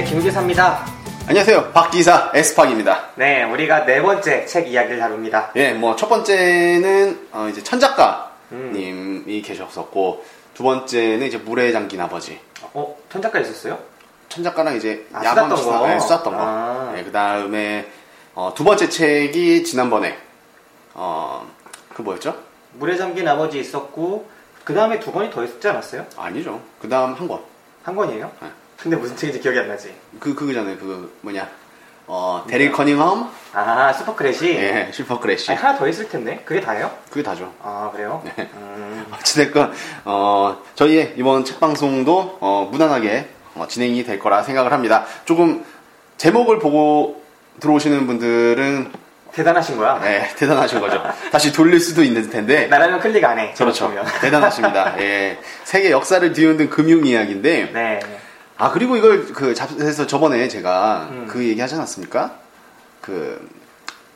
네, 0.00 0.04
김기사입니다. 0.06 0.86
안녕하세요. 1.28 1.72
박기사 1.72 2.32
에스팍입니다. 2.34 3.10
네, 3.16 3.42
우리가 3.44 3.84
네 3.84 4.00
번째 4.00 4.46
책 4.46 4.66
이야기를 4.68 4.98
다룹니다. 4.98 5.50
예, 5.56 5.74
뭐 5.74 5.94
첫 5.94 6.08
번째는 6.08 7.28
어, 7.32 7.46
이제 7.50 7.60
음. 7.60 7.64
천작가님이 7.64 9.42
계셨었고 9.42 10.24
두 10.54 10.62
번째는 10.62 11.26
이제 11.26 11.36
물에 11.36 11.70
잠긴 11.72 12.00
아버지. 12.00 12.40
어, 12.72 12.96
천작가 13.12 13.40
있었어요? 13.40 13.78
천작가랑 14.30 14.76
이제 14.76 15.06
아, 15.12 15.18
쏟았던 15.22 15.56
수사- 15.58 15.78
거? 15.80 15.92
예, 15.92 15.98
쏟았던 16.00 16.32
거. 16.34 16.38
아. 16.40 16.94
그 17.04 17.12
다음에 17.12 17.86
두 18.54 18.64
번째 18.64 18.88
책이 18.88 19.64
지난번에 19.64 20.16
어, 20.94 21.46
그 21.94 22.00
뭐였죠? 22.00 22.34
물에 22.72 22.96
잠긴 22.96 23.28
아버지 23.28 23.60
있었고, 23.60 24.26
그 24.64 24.72
다음에 24.72 24.98
두 24.98 25.12
권이 25.12 25.30
더 25.30 25.44
있었지 25.44 25.68
않았어요? 25.68 26.06
아니죠. 26.16 26.58
그 26.80 26.88
다음 26.88 27.12
한 27.12 27.28
권. 27.28 27.40
한 27.82 27.94
권이에요? 27.94 28.30
네. 28.40 28.48
근데 28.82 28.96
무슨 28.96 29.16
책인지 29.16 29.40
기억이 29.40 29.58
안 29.58 29.68
나지? 29.68 29.94
그 30.18 30.34
그거잖아요. 30.34 30.76
그 30.78 31.16
뭐냐? 31.20 31.48
어, 32.06 32.44
데릴 32.48 32.72
커닝엄, 32.72 33.30
아, 33.52 33.92
Super 33.92 34.16
Crash? 34.16 34.48
예, 34.54 34.90
Super 34.92 35.20
Crash. 35.20 35.52
아니, 35.52 35.60
하나 35.60 35.78
더 35.78 35.86
있을 35.86 36.08
텐데. 36.08 36.42
그게 36.44 36.60
다예요? 36.60 36.90
그게 37.08 37.22
다죠. 37.22 37.52
아, 37.62 37.90
그래요? 37.92 38.22
네. 38.24 38.48
음, 38.54 39.06
어찌됐건 39.14 39.72
어, 40.06 40.58
저희의 40.74 41.14
이번 41.16 41.44
책 41.44 41.60
방송도 41.60 42.38
어, 42.40 42.68
무난하게 42.72 43.28
어, 43.54 43.66
진행이 43.68 44.02
될 44.04 44.18
거라 44.18 44.42
생각을 44.42 44.72
합니다. 44.72 45.04
조금 45.24 45.64
제목을 46.16 46.58
보고 46.58 47.22
들어오시는 47.60 48.06
분들은 48.06 48.92
대단하신 49.32 49.76
거야? 49.76 50.00
네, 50.00 50.28
대단하신 50.36 50.80
거죠. 50.80 51.00
다시 51.30 51.52
돌릴 51.52 51.78
수도 51.78 52.02
있는 52.02 52.28
텐데 52.30 52.66
나라면 52.66 52.98
클릭 52.98 53.24
안 53.24 53.38
해. 53.38 53.54
그렇죠. 53.56 53.86
보면. 53.86 54.04
대단하십니다. 54.20 55.00
예, 55.00 55.38
세계 55.62 55.90
역사를 55.92 56.32
뒤흔든 56.32 56.70
금융 56.70 57.06
이야기인데 57.06 57.70
네. 57.72 58.00
아 58.60 58.70
그리고 58.70 58.96
이걸 58.96 59.26
그 59.32 59.54
잡에서 59.54 60.06
저번에 60.06 60.46
제가 60.48 61.08
음. 61.10 61.26
그 61.28 61.42
얘기 61.44 61.60
하지 61.60 61.74
않았습니까? 61.74 62.32
그 63.00 63.40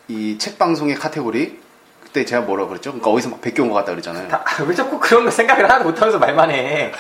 이 0.08 0.36
책 0.38 0.58
방송의 0.58 0.96
카테고리 0.96 1.58
그때 2.02 2.26
제가 2.26 2.42
뭐라 2.42 2.66
그랬죠? 2.66 2.90
그러니까 2.90 3.10
어디서 3.10 3.30
막 3.30 3.40
베껴온 3.40 3.70
것 3.70 3.74
같다 3.76 3.92
그랬잖아요. 3.92 4.28
다, 4.28 4.44
아, 4.44 4.62
왜 4.64 4.74
자꾸 4.74 5.00
그런 5.00 5.24
거 5.24 5.30
생각을 5.30 5.64
하나도 5.64 5.84
못하면서 5.84 6.18
말만 6.18 6.50
해. 6.50 6.92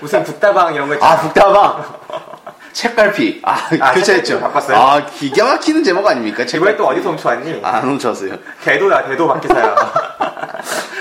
무슨 0.00 0.24
북다방 0.24 0.74
이런 0.74 0.88
거 0.88 0.94
있잖아. 0.94 1.12
아, 1.12 1.20
북다방! 1.20 1.84
책갈피. 2.72 3.42
아, 3.44 3.68
아, 3.80 3.92
교체했죠. 3.92 4.24
책갈피 4.24 4.40
바꿨어요? 4.54 4.76
아, 4.78 5.04
기가 5.06 5.44
막히는 5.44 5.84
제목 5.84 6.06
아닙니까? 6.06 6.44
이번에 6.44 6.76
또 6.76 6.86
어디서 6.86 7.10
훔쳐왔니? 7.10 7.60
안 7.62 7.82
훔쳤어요. 7.84 8.38
대도야, 8.64 9.06
대도 9.06 9.28
박기사야. 9.28 9.76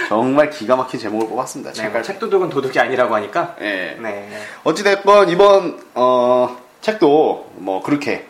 정말 0.10 0.50
기가 0.50 0.76
막힌 0.76 1.00
제목을 1.00 1.28
뽑았습니다. 1.28 1.72
네, 1.72 1.82
뭐 1.82 1.88
책갈피. 1.90 2.08
책도둑은 2.08 2.50
도둑이 2.50 2.80
아니라고 2.80 3.14
하니까. 3.14 3.56
예. 3.62 3.96
네. 4.02 4.28
어찌됐건, 4.64 5.30
이번, 5.30 5.80
어, 5.94 6.58
책도 6.82 7.52
뭐, 7.58 7.84
그렇게 7.84 8.26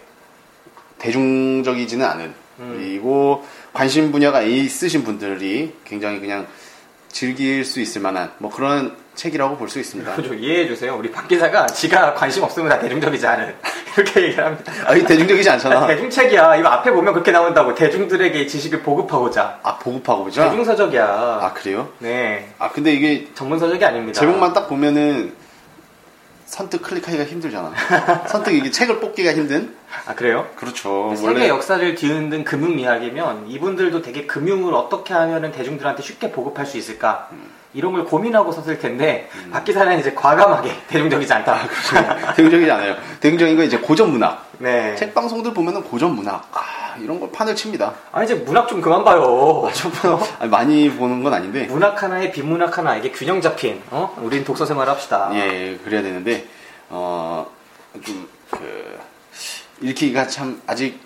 대중적이지는 0.98 2.06
않은, 2.06 2.34
음. 2.60 2.76
그리고 2.76 3.46
관심 3.72 4.12
분야가 4.12 4.42
있으신 4.42 5.06
분들이 5.06 5.74
굉장히 5.86 6.20
그냥 6.20 6.48
즐길 7.12 7.66
수 7.66 7.80
있을 7.82 8.02
만한, 8.02 8.32
뭐 8.38 8.52
그런 8.52 8.96
책이라고 9.16 9.58
볼 9.58 9.68
수 9.68 9.80
있습니다. 9.80 10.16
좀 10.22 10.40
이해해 10.40 10.68
주세요. 10.68 10.96
우리 10.98 11.12
박 11.12 11.28
기사가 11.28 11.66
지가 11.68 12.14
관심 12.14 12.44
없으면 12.44 12.70
다 12.70 12.80
대중적이지 12.80 13.28
않은. 13.28 13.54
이렇게 13.98 14.22
얘기를 14.24 14.46
합니다. 14.46 14.72
아, 14.86 14.96
이 14.96 15.04
대중적이지 15.04 15.50
않잖아. 15.50 15.88
대중책이야. 15.88 16.56
이거 16.56 16.70
앞에 16.70 16.92
보면 16.92 17.14
그렇게 17.14 17.32
나온다고. 17.32 17.76
대중들에게 17.76 18.48
지식을 18.48 18.82
보급하고자. 18.82 19.60
아, 19.64 19.78
보급하고 19.80 20.24
보죠? 20.26 20.42
대중서적이야. 20.44 21.06
아, 21.06 21.54
그래요? 21.54 21.90
네. 22.00 22.50
아, 22.60 22.70
근데 22.70 22.94
이게 22.94 23.28
전문서적이 23.36 23.84
아닙니다. 23.84 24.18
제목만 24.20 24.54
딱 24.54 24.70
보면은 24.70 25.34
선뜻 26.50 26.82
클릭하기가 26.82 27.26
힘들잖아. 27.26 27.72
선뜻 28.28 28.54
이게 28.56 28.72
책을 28.72 29.00
뽑기가 29.00 29.34
힘든? 29.34 29.76
아, 30.08 30.16
그래요? 30.16 30.48
그렇죠. 30.56 31.14
세계 31.16 31.48
역사를 31.48 31.96
뒤흔든 31.96 32.44
금융 32.44 32.80
이야기면 32.80 33.48
이분들도 33.48 34.02
되게 34.02 34.26
금융을 34.26 34.74
어떻게 34.74 35.14
하면 35.14 35.52
대중들한테 35.52 36.02
쉽게 36.02 36.32
보급할 36.32 36.66
수 36.66 36.78
있을까 36.78 37.30
이런 37.74 37.94
걸 37.94 38.04
고민하고 38.04 38.52
썼을 38.52 38.80
텐데 38.80 39.30
박 39.52 39.64
기사는 39.64 40.00
이제 40.00 40.14
과감하게 40.16 40.72
대중적이지 40.90 41.32
않다. 41.32 41.60
대중적이지 42.36 42.72
않아요. 42.72 42.96
대중적인 43.20 43.56
건 43.56 43.66
이제 43.68 43.78
고전 43.78 44.12
문학. 44.12 44.48
네. 44.58 44.96
책 44.96 45.14
방송들 45.14 45.54
보면은 45.54 45.84
고전 45.84 46.16
문학. 46.16 46.48
아, 46.52 46.62
이런 46.98 47.20
걸 47.20 47.32
판을 47.32 47.56
칩니다. 47.56 47.94
아 48.12 48.24
이제 48.24 48.36
문학 48.36 48.68
좀 48.68 48.82
그만 48.82 49.04
봐요. 49.04 49.70
아니, 50.40 50.50
많이 50.50 50.92
보는 50.92 51.24
건 51.24 51.34
아닌데. 51.34 51.66
문학 51.68 52.02
하나에 52.02 52.32
비문학 52.32 52.78
하나 52.78 52.96
이게 52.96 53.12
균형 53.12 53.42
잡힌. 53.42 53.82
어? 53.92 54.16
우린 54.22 54.44
독서 54.44 54.66
생활 54.66 54.90
합시다. 54.90 55.30
예, 55.34 55.78
그래야 55.84 56.02
되는데, 56.02 56.48
어, 56.90 57.48
좀, 58.04 58.28
그, 58.50 59.00
읽기가 59.82 60.28
참 60.28 60.62
아직 60.68 61.00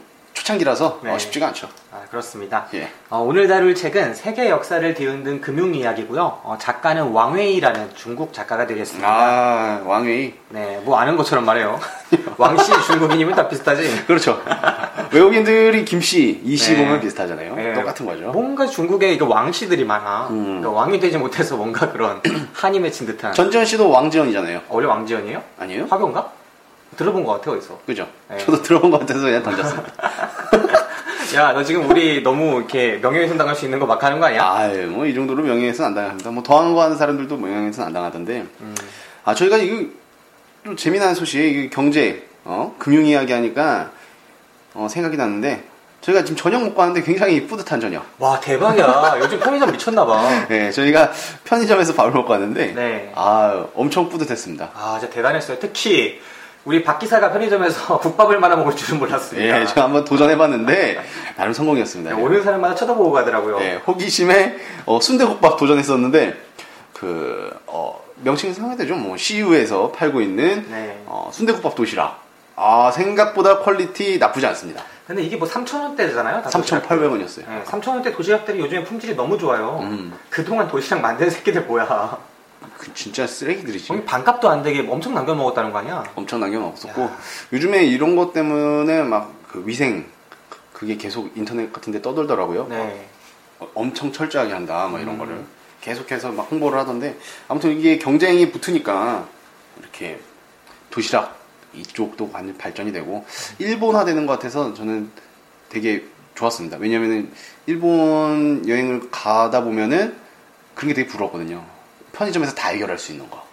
초창기라서 0.44 1.00
네. 1.04 1.12
어, 1.12 1.18
쉽지가 1.18 1.48
않죠. 1.48 1.70
아, 1.92 2.02
그렇습니다. 2.12 2.68
예. 2.74 2.90
어, 3.10 3.20
오늘 3.20 3.48
다룰 3.48 3.74
책은 3.74 4.14
세계 4.14 4.50
역사를 4.50 4.94
뒤흔든 4.94 5.40
금융 5.40 5.74
이야기고요. 5.74 6.42
어, 6.44 6.58
작가는 6.60 7.02
왕웨이라는 7.02 7.92
중국 7.96 8.34
작가가 8.34 8.68
되겠습니다. 8.68 9.08
아, 9.08 9.82
왕웨이. 9.86 10.34
네, 10.50 10.82
뭐 10.84 10.98
아는 10.98 11.16
것처럼 11.16 11.46
말해요. 11.46 11.80
왕씨 12.38 12.72
중국인이면 12.88 13.36
다 13.36 13.48
비슷하지. 13.48 14.06
그렇죠. 14.06 14.42
외국인들이 15.14 15.86
김씨, 15.86 16.42
이씨 16.44 16.74
네. 16.74 16.84
보면 16.84 17.00
비슷하잖아요. 17.00 17.56
네. 17.56 17.74
똑같은 17.74 18.06
거죠. 18.06 18.32
뭔가 18.32 18.66
중국에 18.66 19.14
이거 19.14 19.26
왕씨들이 19.28 19.86
많아. 19.86 20.28
음. 20.30 20.60
그러니까 20.60 20.72
왕이 20.72 21.00
되지 21.00 21.18
못해서 21.18 21.56
뭔가 21.56 21.90
그런 21.92 22.22
한이 22.54 22.80
맺힌 22.82 23.08
듯한. 23.08 23.32
전지현 23.32 23.66
씨도 23.66 23.90
왕지연이잖아요. 23.90 24.58
어, 24.58 24.64
원래 24.70 24.88
왕지연이에요? 24.88 25.42
아니에요? 25.60 25.88
화교인가? 25.90 26.43
들어본 26.96 27.24
것 27.24 27.34
같아 27.34 27.52
어디서. 27.52 27.80
그죠? 27.86 28.08
네. 28.30 28.38
저도 28.40 28.62
들어본 28.62 28.92
것 28.92 29.00
같아서 29.02 29.22
그냥 29.22 29.44
던졌어요. 29.44 29.84
야, 31.36 31.52
너 31.52 31.64
지금 31.64 31.90
우리 31.90 32.22
너무 32.22 32.58
이렇게 32.58 32.98
명예훼손 33.02 33.38
당할 33.38 33.56
수 33.56 33.66
있는 33.66 33.80
거 33.80 33.86
막 33.88 34.04
하는 34.04 34.20
거 34.20 34.28
아니야? 34.28 34.44
아유, 34.52 34.88
뭐이 34.88 35.16
정도로 35.16 35.42
명예훼손 35.44 35.86
안 35.86 35.96
당합니다. 35.96 36.30
뭐 36.30 36.44
더한 36.44 36.74
거 36.76 36.84
하는 36.84 36.96
사람들도 36.96 37.38
명예훼손 37.38 37.84
안 37.86 37.94
당하던데. 37.94 38.46
음. 38.62 38.76
아, 39.26 39.34
저희가 39.34 39.58
이거 39.58 39.88
좀 40.64 40.76
재미난 40.76 41.16
소식, 41.16 41.40
이 41.40 41.70
경제, 41.70 42.28
어, 42.44 42.76
금융 42.78 43.06
이야기 43.06 43.34
하니까 43.34 43.92
어, 44.76 44.88
생각이 44.90 45.18
났는데 45.18 45.64
저희가 46.02 46.24
지금 46.24 46.36
저녁 46.36 46.62
먹고 46.64 46.80
왔는데 46.80 47.02
굉장히 47.04 47.48
뿌듯한 47.48 47.80
저녁. 47.80 48.06
와, 48.20 48.40
대박이야. 48.40 49.16
요즘 49.20 49.40
편의점 49.40 49.72
미쳤나봐. 49.72 50.46
네, 50.50 50.70
저희가 50.72 51.12
편의점에서 51.46 51.94
밥을 51.96 52.12
먹고 52.12 52.32
왔는데 52.32 52.74
네. 52.76 53.12
아, 53.16 53.66
엄청 53.74 54.08
뿌듯했습니다. 54.10 54.70
아, 54.76 54.98
진짜 55.00 55.14
대단했어요. 55.16 55.58
특히 55.60 56.22
우리 56.66 56.82
박 56.84 56.98
기사가 56.98 57.32
편의점에서 57.32 58.00
국밥을 58.02 58.40
말아 58.40 58.56
먹을 58.56 58.76
줄은 58.76 59.00
몰랐습니다. 59.00 59.62
예, 59.62 59.66
제가 59.66 59.84
한번 59.84 60.06
도전해봤는데 60.06 61.04
나름 61.36 61.54
성공이었습니다. 61.54 62.16
네, 62.16 62.22
오는 62.22 62.42
사람마다 62.42 62.76
쳐다보고 62.76 63.12
가더라고요. 63.12 63.60
네, 63.60 63.76
호기심에 63.76 64.58
어, 64.86 65.00
순대국밥 65.00 65.58
도전했었는데 65.58 66.38
그 66.94 67.52
어, 67.68 68.02
명칭이 68.18 68.54
생각되죠. 68.54 68.96
뭐 68.96 69.18
CU에서 69.18 69.92
팔고 69.92 70.22
있는 70.22 70.66
네. 70.70 71.02
어, 71.06 71.30
순대국밥 71.34 71.76
도시락. 71.76 72.24
아 72.56 72.92
생각보다 72.92 73.60
quality 73.60 74.20
나쁘지 74.20 74.46
않습니다. 74.48 74.84
근데 75.08 75.22
이게 75.24 75.36
뭐 75.36 75.48
3,000원대잖아요? 75.48 76.44
3,800원이었어요. 76.44 77.46
네, 77.50 77.64
3,000원대 77.66 78.16
도시락들이 78.16 78.60
요즘에 78.60 78.84
품질이 78.84 79.16
너무 79.16 79.38
좋아요. 79.38 79.80
음. 79.82 80.14
그동안 80.30 80.68
도시락 80.68 81.02
만든 81.02 81.30
새끼들 81.30 81.64
뭐야. 81.64 82.18
그 82.84 82.94
진짜 82.94 83.26
쓰레기들이지. 83.26 83.88
거기 83.88 84.04
반값도 84.04 84.50
안 84.50 84.62
되게 84.64 84.86
엄청 84.88 85.14
남겨 85.14 85.34
먹었다는 85.34 85.72
거 85.72 85.80
아니야? 85.80 86.04
엄청 86.16 86.40
남겨 86.40 86.60
먹었었고 86.60 87.10
요즘에 87.54 87.86
이런 87.86 88.16
것 88.16 88.34
때문에 88.34 89.04
막 89.04 89.44
그 89.54 89.64
위생 89.68 90.08
그게 90.74 90.98
계속 90.98 91.32
인터넷 91.38 91.72
같은데 91.72 92.02
떠돌더라고요. 92.02 92.66
네. 92.70 93.08
어, 93.60 93.68
엄청 93.76 94.12
철저하게 94.12 94.52
한다, 94.52 94.88
뭐 94.88 95.00
이런 95.00 95.14
음. 95.14 95.20
거를 95.20 95.46
계속해서 95.82 96.32
막 96.32 96.52
홍보를 96.52 96.80
하던데 96.80 97.16
아무튼 97.48 97.78
이게 97.78 98.00
경쟁이 98.00 98.50
붙으니까 98.52 99.28
이렇게 99.80 100.20
도시락 100.90 101.40
이쪽도 101.76 102.32
완전 102.34 102.58
발전이 102.58 102.92
되고 102.92 103.26
일본화되는 103.60 104.26
것 104.26 104.34
같아서 104.34 104.74
저는 104.74 105.12
되게 105.70 106.04
좋았습니다. 106.34 106.78
왜냐면은 106.78 107.32
일본 107.68 108.68
여행을 108.68 109.12
가다 109.12 109.64
보면은 109.64 110.16
그런 110.74 110.88
게 110.88 110.94
되게 110.96 111.08
부러웠거든요. 111.08 111.64
편의점에서 112.18 112.54
다 112.56 112.70
해결할 112.70 112.98
수 112.98 113.12
있는 113.12 113.30
거. 113.30 113.44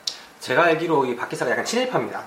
제가 0.40 0.64
알기로 0.64 1.06
이 1.06 1.16
박기사가 1.16 1.50
약간 1.50 1.64
친일파입니다. 1.64 2.22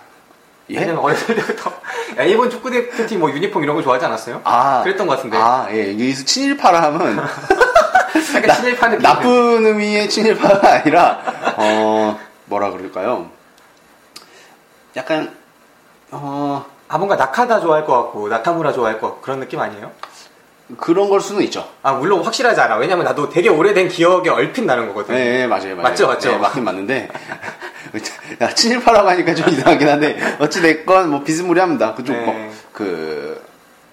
예? 0.71 0.79
왜냐면 0.79 0.99
어렸을 1.03 1.35
때부터 1.35 1.71
야, 2.17 2.23
일본 2.23 2.49
축구 2.49 2.69
대표팀 2.69 3.19
뭐 3.19 3.29
유니폼 3.31 3.63
이런 3.63 3.75
거 3.75 3.81
좋아하지 3.81 4.05
않았어요? 4.05 4.41
아, 4.43 4.81
그랬던 4.83 5.07
것 5.07 5.15
같은데. 5.17 5.37
아, 5.37 5.67
예. 5.71 5.91
여기서 5.93 6.25
친일파라 6.25 6.81
하면 6.83 7.17
약간 8.35 8.55
친일파 8.57 8.89
느낌. 8.89 9.01
나쁜 9.03 9.65
의미의 9.65 10.09
친일파가 10.09 10.73
아니라 10.73 11.21
어 11.57 12.19
뭐라 12.45 12.71
그럴까요? 12.71 13.29
약간 14.95 15.35
어 16.11 16.65
아 16.89 16.97
뭔가 16.99 17.15
나카다 17.15 17.59
좋아할 17.59 17.85
것 17.87 18.03
같고 18.03 18.27
나카무라 18.27 18.71
좋아할 18.71 18.99
것 18.99 19.07
같고 19.07 19.21
그런 19.21 19.39
느낌 19.39 19.59
아니에요? 19.59 19.91
그런 20.77 21.09
걸 21.09 21.19
수는 21.19 21.43
있죠. 21.43 21.69
아 21.81 21.93
물론 21.93 22.23
확실하지 22.23 22.59
않아. 22.61 22.77
왜냐면 22.77 23.05
나도 23.05 23.29
되게 23.29 23.49
오래된 23.49 23.89
기억에 23.89 24.29
얼핏 24.29 24.63
나는 24.63 24.87
거거든. 24.87 25.15
네, 25.15 25.39
네, 25.39 25.47
맞아요, 25.47 25.75
맞아요. 25.75 25.81
맞죠, 25.81 26.07
맞죠. 26.07 26.31
네, 26.31 26.37
맞긴 26.37 26.63
맞는데 26.63 27.09
야, 28.41 28.53
친일파라고 28.53 29.09
하니까 29.09 29.35
좀 29.35 29.49
이상하긴 29.49 29.87
한데, 29.87 30.17
어찌 30.39 30.61
됐건, 30.61 31.09
뭐, 31.09 31.23
비스무리합니다. 31.23 31.93
그쪽, 31.93 32.13
네. 32.13 32.25
뭐, 32.25 32.51
그, 32.71 33.41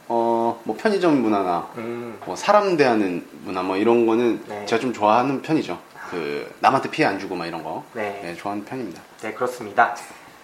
어, 0.08 0.61
뭐, 0.64 0.76
편의점 0.76 1.20
문화나, 1.20 1.69
음, 1.76 2.19
뭐, 2.25 2.34
사람 2.34 2.76
대하는 2.76 3.26
문화, 3.44 3.62
뭐, 3.62 3.76
이런 3.76 4.06
거는 4.06 4.43
네. 4.49 4.64
제가 4.66 4.81
좀 4.81 4.93
좋아하는 4.93 5.43
편이죠. 5.43 5.78
그, 6.11 6.50
남한테 6.61 6.90
피해 6.90 7.06
안 7.06 7.19
주고, 7.19 7.37
막 7.37 7.46
이런 7.46 7.62
거. 7.62 7.84
네. 7.93 8.20
네, 8.23 8.34
좋아하는 8.34 8.64
편입니다. 8.64 9.02
네, 9.20 9.32
그렇습니다. 9.34 9.94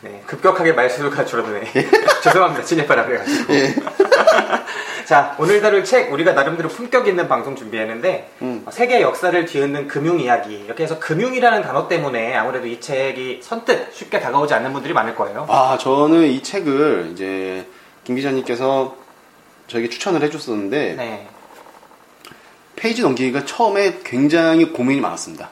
네, 0.02 0.22
급격하게 0.26 0.72
말수가 0.72 1.25
줄어드네. 1.25 1.72
죄송합니다. 2.22 2.64
진입하라 2.64 3.06
그래가지고. 3.06 3.52
자, 5.06 5.37
오늘 5.38 5.61
다룰 5.61 5.85
책, 5.85 6.12
우리가 6.12 6.32
나름대로 6.32 6.69
품격 6.69 7.06
있는 7.06 7.29
방송 7.29 7.55
준비했는데, 7.55 8.29
음. 8.43 8.62
어, 8.67 8.73
세계 8.73 9.00
역사를 9.00 9.44
뒤흔든 9.47 9.87
금융 9.87 10.19
이야기. 10.19 10.55
이렇게 10.64 10.82
해서 10.82 10.99
금융이라는 10.99 11.62
단어 11.62 11.87
때문에 11.87 12.35
아무래도 12.35 12.67
이 12.67 12.81
책이 12.81 13.38
선뜻 13.41 13.94
쉽게 13.94 14.19
다가오지 14.19 14.53
않는 14.55 14.73
분들이 14.73 14.93
많을 14.93 15.14
거예요. 15.14 15.47
아, 15.49 15.79
저는 15.79 16.25
이 16.26 16.43
책을 16.43 17.11
이제, 17.12 17.64
김 18.03 18.17
기자님께서 18.17 18.97
저에게 19.69 19.88
추천을 19.91 20.23
해줬었는데, 20.25 20.94
네. 20.97 21.29
페이지 22.75 23.03
넘기기가 23.03 23.44
처음에 23.44 24.00
굉장히 24.05 24.73
고민이 24.73 25.00
많았습니다. 25.00 25.50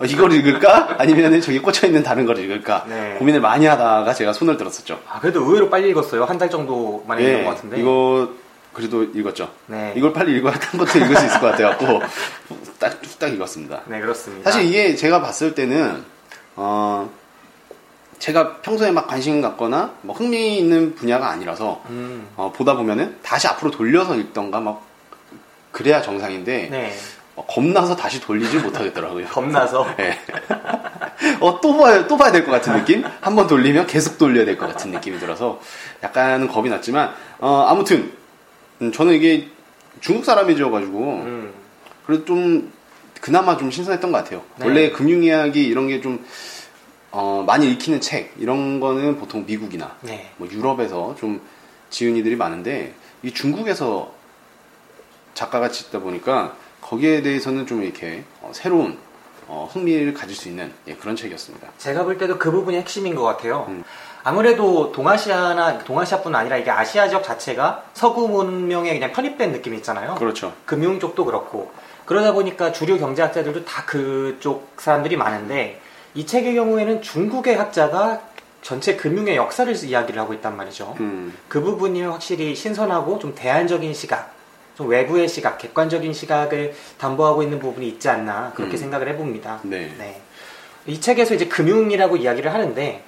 어, 0.00 0.04
이걸 0.04 0.32
읽을까? 0.32 0.96
아니면 0.98 1.40
저기 1.40 1.60
꽂혀있는 1.60 2.02
다른 2.02 2.26
걸 2.26 2.38
읽을까? 2.38 2.86
네. 2.88 3.14
고민을 3.20 3.40
많이 3.40 3.66
하다가 3.66 4.12
제가 4.14 4.32
손을 4.32 4.56
들었었죠. 4.56 4.98
아, 5.08 5.20
그래도 5.20 5.44
의외로 5.44 5.70
빨리 5.70 5.90
읽었어요. 5.90 6.24
한 6.24 6.38
달 6.38 6.50
정도 6.50 7.04
만에 7.06 7.22
읽은 7.22 7.44
것 7.44 7.50
같은데. 7.50 7.76
예, 7.76 7.80
이거 7.82 8.30
그래도 8.72 9.02
읽었죠. 9.04 9.50
네. 9.66 9.92
이걸 9.96 10.12
빨리 10.12 10.36
읽어야 10.38 10.54
딴 10.58 10.78
것도 10.78 10.98
읽을 10.98 11.16
수 11.16 11.26
있을 11.26 11.40
것 11.40 11.50
같아갖고 11.52 12.00
딱, 12.78 13.00
딱 13.18 13.26
읽었습니다. 13.32 13.82
네, 13.86 14.00
그렇습니다. 14.00 14.50
사실 14.50 14.66
이게 14.68 14.94
제가 14.94 15.20
봤을 15.20 15.54
때는 15.54 16.04
어, 16.56 17.10
제가 18.18 18.56
평소에 18.58 18.90
막 18.92 19.06
관심 19.08 19.40
갖거나 19.40 19.94
뭐 20.02 20.14
흥미 20.14 20.58
있는 20.58 20.94
분야가 20.94 21.28
아니라서 21.30 21.82
음, 21.88 22.28
어, 22.36 22.52
보다 22.54 22.74
보면은 22.76 23.16
다시 23.22 23.48
앞으로 23.48 23.70
돌려서 23.70 24.14
읽던가 24.14 24.60
막 24.60 24.82
그래야 25.72 26.00
정상인데 26.02 26.68
네. 26.70 26.94
어, 27.36 27.46
겁나서 27.46 27.96
다시 27.96 28.20
돌리지 28.20 28.58
못하겠더라고요. 28.58 29.26
겁나서. 29.32 29.86
예. 30.00 30.18
어, 31.40 31.60
또 31.60 31.76
봐야, 31.76 32.06
또 32.06 32.16
봐야 32.16 32.32
될 32.32 32.44
것 32.44 32.50
같은 32.50 32.72
느낌? 32.74 33.04
한번 33.20 33.46
돌리면 33.46 33.86
계속 33.86 34.16
돌려야 34.18 34.44
될 34.44 34.56
것 34.58 34.66
같은 34.66 34.90
느낌이 34.90 35.18
들어서 35.18 35.60
약간은 36.02 36.48
겁이 36.48 36.68
났지만, 36.70 37.12
어, 37.38 37.66
아무튼, 37.68 38.12
음, 38.82 38.92
저는 38.92 39.14
이게 39.14 39.48
중국 40.00 40.24
사람이지여가지고, 40.24 40.98
음, 40.98 41.52
그래도 42.06 42.24
좀, 42.24 42.72
그나마 43.20 43.56
좀 43.56 43.70
신선했던 43.70 44.12
것 44.12 44.18
같아요. 44.18 44.42
네. 44.56 44.66
원래 44.66 44.90
금융 44.90 45.22
이야기 45.22 45.66
이런 45.66 45.88
게 45.88 46.00
좀, 46.00 46.24
어, 47.10 47.44
많이 47.46 47.70
읽히는 47.70 48.00
책, 48.00 48.32
이런 48.38 48.80
거는 48.80 49.18
보통 49.18 49.44
미국이나, 49.46 49.96
네. 50.00 50.30
뭐 50.38 50.48
유럽에서 50.50 51.14
좀 51.18 51.40
지은이들이 51.90 52.36
많은데, 52.36 52.94
이 53.22 53.32
중국에서 53.32 54.12
작가가 55.34 55.68
짓다 55.68 55.98
보니까, 56.00 56.56
거기에 56.80 57.20
대해서는 57.22 57.66
좀 57.66 57.82
이렇게, 57.82 58.24
어, 58.40 58.50
새로운, 58.54 58.96
어, 59.46 59.68
흥미를 59.70 60.14
가질 60.14 60.36
수 60.36 60.48
있는 60.48 60.72
예, 60.86 60.94
그런 60.94 61.16
책이었습니다. 61.16 61.72
제가 61.76 62.04
볼 62.04 62.16
때도 62.16 62.38
그 62.38 62.52
부분이 62.52 62.76
핵심인 62.76 63.16
것 63.16 63.24
같아요. 63.24 63.66
음. 63.68 63.82
아무래도 64.22 64.92
동아시아나 64.92 65.78
동아시아뿐 65.78 66.34
아니라 66.34 66.56
이게 66.56 66.70
아시아 66.70 67.08
지역 67.08 67.24
자체가 67.24 67.84
서구 67.94 68.28
문명에 68.28 68.92
그냥 68.92 69.12
편입된 69.12 69.52
느낌이 69.52 69.78
있잖아요. 69.78 70.16
그렇죠. 70.16 70.52
금융 70.66 71.00
쪽도 71.00 71.24
그렇고 71.24 71.72
그러다 72.04 72.32
보니까 72.32 72.72
주류 72.72 72.98
경제학자들도 72.98 73.64
다 73.64 73.84
그쪽 73.86 74.72
사람들이 74.76 75.16
많은데 75.16 75.80
이 76.14 76.26
책의 76.26 76.54
경우에는 76.54 77.02
중국의 77.02 77.56
학자가 77.56 78.20
전체 78.62 78.96
금융의 78.96 79.36
역사를 79.36 79.74
이야기를 79.84 80.20
하고 80.20 80.34
있단 80.34 80.56
말이죠. 80.56 80.96
음, 81.00 81.34
그 81.48 81.62
부분이 81.62 82.02
확실히 82.02 82.54
신선하고 82.54 83.18
좀 83.18 83.34
대안적인 83.34 83.94
시각, 83.94 84.34
좀 84.76 84.88
외부의 84.88 85.28
시각, 85.28 85.56
객관적인 85.56 86.12
시각을 86.12 86.74
담보하고 86.98 87.42
있는 87.42 87.58
부분이 87.58 87.88
있지 87.88 88.08
않나 88.08 88.52
그렇게 88.54 88.74
음. 88.74 88.78
생각을 88.78 89.08
해봅니다. 89.08 89.60
네. 89.62 90.20
이 90.86 91.00
책에서 91.00 91.34
이제 91.34 91.46
금융이라고 91.46 92.16
이야기를 92.16 92.52
하는데 92.52 93.04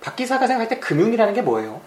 박 0.00 0.16
기사가 0.16 0.46
생각할 0.46 0.68
때 0.68 0.78
금융이라는 0.78 1.34
게 1.34 1.42
뭐예요? 1.42 1.80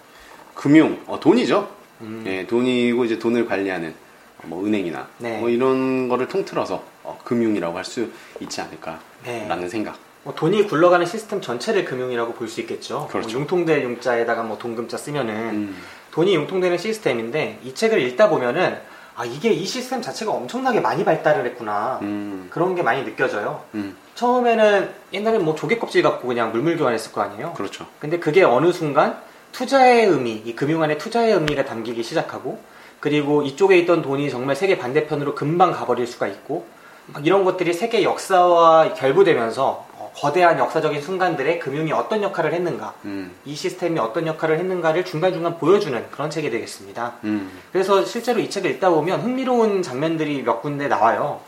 금융, 0.54 1.00
어, 1.06 1.18
돈이죠. 1.18 1.68
음. 2.02 2.24
예, 2.26 2.46
돈이고 2.46 3.04
이제 3.04 3.18
돈을 3.18 3.46
관리하는 3.46 3.94
어, 4.38 4.42
뭐 4.46 4.64
은행이나 4.64 5.08
네. 5.18 5.38
뭐 5.38 5.48
이런 5.48 6.08
거를 6.08 6.28
통틀어서 6.28 6.82
어, 7.02 7.18
금융이라고 7.24 7.76
할 7.76 7.84
수 7.84 8.08
있지 8.40 8.60
않을까라는 8.60 9.60
네. 9.60 9.68
생각. 9.68 9.98
뭐 10.22 10.34
돈이 10.34 10.66
굴러가는 10.66 11.04
시스템 11.06 11.40
전체를 11.40 11.84
금융이라고 11.84 12.32
볼 12.34 12.48
수 12.48 12.60
있겠죠. 12.60 13.08
그렇죠. 13.10 13.28
뭐 13.30 13.40
융통될 13.40 13.82
융자에다가 13.82 14.42
뭐 14.42 14.56
동금자 14.58 14.96
쓰면은 14.96 15.34
음, 15.34 15.76
돈이 16.12 16.34
융통되는 16.34 16.78
시스템인데 16.78 17.58
이 17.62 17.74
책을 17.74 18.00
읽다 18.00 18.28
보면은 18.30 18.78
아 19.16 19.24
이게 19.24 19.50
이 19.50 19.64
시스템 19.64 20.02
자체가 20.02 20.32
엄청나게 20.32 20.80
많이 20.80 21.04
발달을 21.04 21.46
했구나 21.46 21.98
음, 22.02 22.48
그런 22.50 22.74
게 22.74 22.82
많이 22.82 23.04
느껴져요. 23.04 23.62
음, 23.74 23.96
처음에는 24.14 24.90
옛날엔 25.12 25.44
뭐 25.44 25.54
조개 25.54 25.78
껍질 25.78 26.02
갖고 26.02 26.26
그냥 26.26 26.50
물물 26.50 26.76
교환했을 26.76 27.12
거 27.12 27.20
아니에요. 27.20 27.52
그렇죠. 27.54 27.86
근데 28.00 28.18
그게 28.18 28.42
어느 28.42 28.72
순간 28.72 29.18
투자의 29.52 30.06
의미, 30.06 30.42
이 30.44 30.56
금융 30.56 30.82
안에 30.82 30.98
투자의 30.98 31.32
의미가 31.32 31.64
담기기 31.64 32.02
시작하고 32.02 32.58
그리고 32.98 33.42
이쪽에 33.42 33.78
있던 33.78 34.02
돈이 34.02 34.30
정말 34.30 34.56
세계 34.56 34.78
반대편으로 34.78 35.34
금방 35.34 35.72
가버릴 35.72 36.06
수가 36.06 36.26
있고 36.26 36.66
막 37.06 37.24
이런 37.24 37.44
것들이 37.44 37.72
세계 37.72 38.02
역사와 38.02 38.94
결부되면서 38.94 39.86
어, 39.92 39.93
거대한 40.14 40.58
역사적인 40.58 41.02
순간들에 41.02 41.58
금융이 41.58 41.92
어떤 41.92 42.22
역할을 42.22 42.52
했는가 42.52 42.94
음, 43.04 43.32
이 43.44 43.54
시스템이 43.54 43.98
어떤 43.98 44.26
역할을 44.26 44.58
했는가를 44.58 45.04
중간중간 45.04 45.58
보여주는 45.58 46.10
그런 46.10 46.30
책이 46.30 46.50
되겠습니다. 46.50 47.14
음, 47.24 47.50
그래서 47.72 48.04
실제로 48.04 48.40
이 48.40 48.48
책을 48.48 48.70
읽다 48.72 48.90
보면 48.90 49.20
흥미로운 49.20 49.82
장면들이 49.82 50.42
몇 50.42 50.62
군데 50.62 50.88
나와요. 50.88 51.40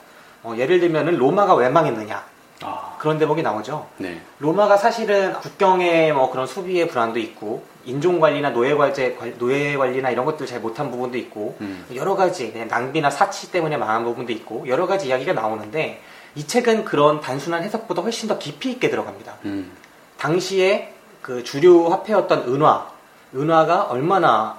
어, 0.42 0.54
예를 0.56 0.80
들면은 0.80 1.16
로마가 1.16 1.54
왜 1.54 1.68
망했느냐 1.68 2.24
아, 2.62 2.96
그런 2.98 3.18
대목이 3.18 3.42
나오죠. 3.42 3.86
네, 3.98 4.20
로마가 4.38 4.76
사실은 4.76 5.34
국경의 5.34 6.12
뭐 6.12 6.30
그런 6.30 6.46
수비의 6.46 6.88
불안도 6.88 7.18
있고 7.20 7.64
인종 7.84 8.18
관리나 8.18 8.50
노예 8.50 8.74
관제 8.74 9.16
노예 9.38 9.76
관리나 9.76 10.10
이런 10.10 10.24
것들 10.24 10.46
잘 10.46 10.60
못한 10.60 10.90
부분도 10.90 11.16
있고 11.18 11.56
음, 11.60 11.84
여러 11.94 12.16
가지 12.16 12.52
낭비나 12.68 13.10
사치 13.10 13.52
때문에 13.52 13.76
망한 13.76 14.04
부분도 14.04 14.32
있고 14.32 14.66
여러 14.66 14.86
가지 14.86 15.08
이야기가 15.08 15.34
나오는데 15.34 16.02
이 16.36 16.46
책은 16.46 16.84
그런 16.84 17.20
단순한 17.20 17.62
해석보다 17.62 18.02
훨씬 18.02 18.28
더 18.28 18.38
깊이 18.38 18.70
있게 18.70 18.90
들어갑니다. 18.90 19.38
음, 19.46 19.72
당시에 20.18 20.92
그 21.22 21.42
주류 21.42 21.88
화폐였던 21.90 22.44
은화, 22.46 22.88
은화가 23.34 23.84
얼마나 23.84 24.58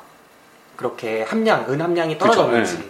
그렇게 0.76 1.22
함량, 1.22 1.66
은함량이 1.70 2.16
그쵸, 2.16 2.26
떨어졌는지 2.26 2.80
네. 2.80 2.86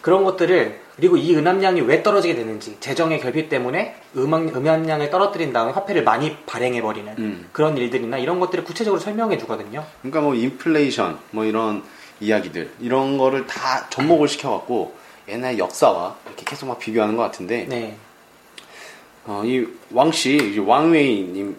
그런 0.00 0.24
것들을 0.24 0.80
그리고 0.96 1.16
이 1.16 1.34
은함량이 1.34 1.82
왜 1.82 2.02
떨어지게 2.02 2.34
되는지 2.34 2.76
재정의 2.80 3.20
결핍 3.20 3.48
때문에 3.48 3.96
음함, 4.16 4.48
음함량을 4.48 5.10
떨어뜨린 5.10 5.52
다음에 5.52 5.72
화폐를 5.72 6.04
많이 6.04 6.36
발행해버리는 6.44 7.14
음. 7.18 7.48
그런 7.52 7.76
일들이나 7.76 8.18
이런 8.18 8.40
것들을 8.40 8.64
구체적으로 8.64 9.00
설명해 9.00 9.38
주거든요. 9.38 9.84
그러니까 10.00 10.20
뭐 10.20 10.34
인플레이션 10.34 11.18
뭐 11.30 11.44
이런 11.44 11.82
이야기들 12.20 12.72
이런 12.80 13.18
거를 13.18 13.46
다 13.46 13.88
접목을 13.90 14.28
시켜갖고 14.28 14.94
옛날 15.28 15.58
역사와 15.58 16.16
이렇게 16.26 16.44
계속 16.44 16.66
막 16.66 16.78
비교하는 16.78 17.16
것 17.16 17.22
같은데 17.22 17.66
네. 17.68 17.96
어, 19.24 19.42
이 19.44 19.66
왕씨 19.92 20.58
왕웨이님 20.58 21.56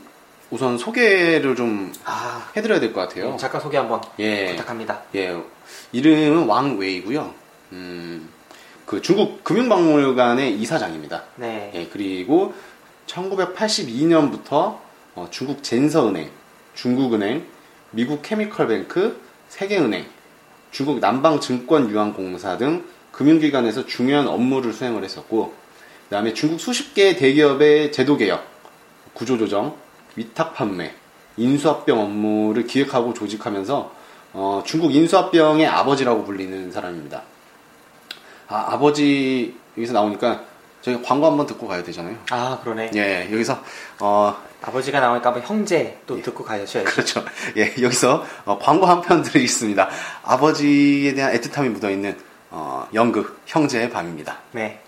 우선 0.51 0.77
소개를 0.77 1.55
좀 1.55 1.91
아, 2.05 2.51
해드려야 2.55 2.79
될 2.79 2.93
것 2.93 3.01
같아요. 3.01 3.35
작가 3.37 3.59
소개 3.59 3.77
한번 3.77 4.01
예. 4.19 4.51
부탁합니다. 4.51 5.01
예, 5.15 5.35
이름은 5.91 6.45
왕웨이고요. 6.45 7.33
음, 7.71 8.29
그 8.85 9.01
중국 9.01 9.43
금융박물관의 9.43 10.55
이사장입니다. 10.59 11.23
네. 11.37 11.71
예, 11.73 11.87
그리고 11.91 12.53
1982년부터 13.07 14.77
어, 15.15 15.27
중국 15.31 15.63
젠서은행, 15.63 16.29
중국은행, 16.75 17.45
미국 17.91 18.21
케미컬뱅크, 18.21 19.19
세계은행, 19.49 20.05
중국 20.71 20.99
남방증권유한공사 20.99 22.57
등 22.57 22.83
금융기관에서 23.11 23.85
중요한 23.85 24.27
업무를 24.27 24.73
수행을 24.73 25.03
했었고, 25.03 25.53
그 26.03 26.15
다음에 26.15 26.33
중국 26.33 26.59
수십 26.59 26.93
개 26.93 27.15
대기업의 27.15 27.91
제도 27.91 28.17
개혁, 28.17 28.45
구조 29.13 29.37
조정, 29.37 29.75
위탁 30.15 30.53
판매, 30.53 30.93
인수합병 31.37 31.99
업무를 31.99 32.67
기획하고 32.67 33.13
조직하면서 33.13 34.03
어, 34.33 34.63
중국 34.65 34.93
인수합병의 34.93 35.67
아버지라고 35.67 36.23
불리는 36.23 36.71
사람입니다. 36.71 37.23
아, 38.47 38.65
아버지 38.69 39.55
여기서 39.77 39.93
나오니까 39.93 40.43
저희 40.81 41.01
광고 41.01 41.25
한번 41.27 41.45
듣고 41.45 41.67
가야 41.67 41.81
되잖아요. 41.83 42.17
아, 42.29 42.59
그러네. 42.61 42.91
예, 42.95 43.29
여기서 43.31 43.63
어, 43.99 44.35
아버지가 44.61 44.99
나오니까 44.99 45.29
한번 45.29 45.43
형제 45.43 45.97
또 46.05 46.21
듣고 46.21 46.43
가셔야죠. 46.43 46.83
그렇죠. 46.83 47.25
예, 47.57 47.73
여기서 47.81 48.25
어, 48.45 48.59
광고 48.59 48.85
한편 48.85 49.21
드리겠습니다. 49.23 49.89
아버지에 50.23 51.13
대한 51.13 51.33
애틋함이 51.33 51.69
묻어 51.69 51.89
있는 51.89 52.17
어, 52.49 52.87
연극 52.93 53.39
형제의 53.45 53.89
밤입니다. 53.89 54.39
네. 54.51 54.81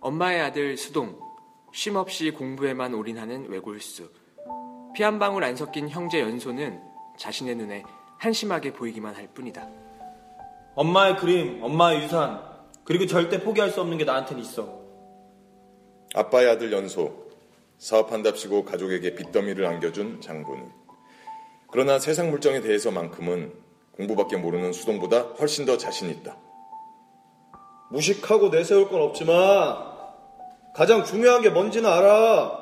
엄마의 0.00 0.40
아들 0.40 0.76
수동. 0.76 1.18
쉼없이 1.72 2.30
공부에만 2.30 2.94
올인하는 2.94 3.48
외골수. 3.48 4.10
피 4.94 5.02
한 5.04 5.18
방울 5.18 5.44
안 5.44 5.54
섞인 5.54 5.88
형제 5.88 6.20
연소는 6.20 6.80
자신의 7.18 7.54
눈에 7.54 7.84
한심하게 8.18 8.72
보이기만 8.72 9.14
할 9.14 9.28
뿐이다. 9.28 9.68
엄마의 10.74 11.16
그림, 11.16 11.62
엄마의 11.62 12.02
유산, 12.02 12.42
그리고 12.84 13.06
절대 13.06 13.42
포기할 13.42 13.70
수 13.70 13.80
없는 13.80 13.98
게 13.98 14.04
나한테는 14.04 14.42
있어. 14.42 14.80
아빠의 16.14 16.48
아들 16.48 16.72
연소, 16.72 17.28
사업한답시고 17.78 18.64
가족에게 18.64 19.14
빚더미를 19.14 19.64
안겨준 19.66 20.20
장군이. 20.20 20.62
그러나 21.70 21.98
세상 21.98 22.30
물정에 22.30 22.60
대해서만큼은 22.62 23.52
공부밖에 23.92 24.38
모르는 24.38 24.72
수동보다 24.72 25.20
훨씬 25.38 25.66
더 25.66 25.76
자신 25.76 26.10
있다. 26.10 26.36
무식하고 27.90 28.48
내세울 28.48 28.88
건 28.88 29.02
없지만 29.02 29.89
가장 30.74 31.04
중요한 31.04 31.42
게 31.42 31.50
뭔지는 31.50 31.90
알아. 31.90 32.58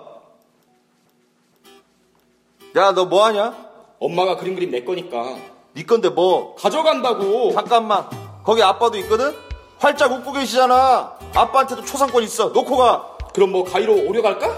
야, 2.77 2.93
너 2.93 3.05
뭐 3.07 3.25
하냐? 3.27 3.55
엄마가 4.01 4.37
그린 4.37 4.55
그림 4.55 4.71
내 4.71 4.85
거니까 4.85 5.37
네 5.75 5.83
건데 5.85 6.09
뭐? 6.09 6.55
가져간다고. 6.57 7.53
잠깐만. 7.53 8.09
거기 8.45 8.63
아빠도 8.63 8.97
있거든? 8.99 9.35
활짝 9.79 10.13
웃고 10.13 10.33
계시잖아. 10.33 11.19
아빠한테도 11.35 11.85
초상권 11.85 12.23
있어. 12.25 12.49
놓고 12.49 12.77
가. 12.77 13.17
그럼 13.35 13.53
뭐 13.53 13.65
가위로 13.65 14.07
오려 14.07 14.23
갈까? 14.23 14.49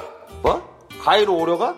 뭐? 0.43 0.63
가위로 1.03 1.37
오려가? 1.37 1.77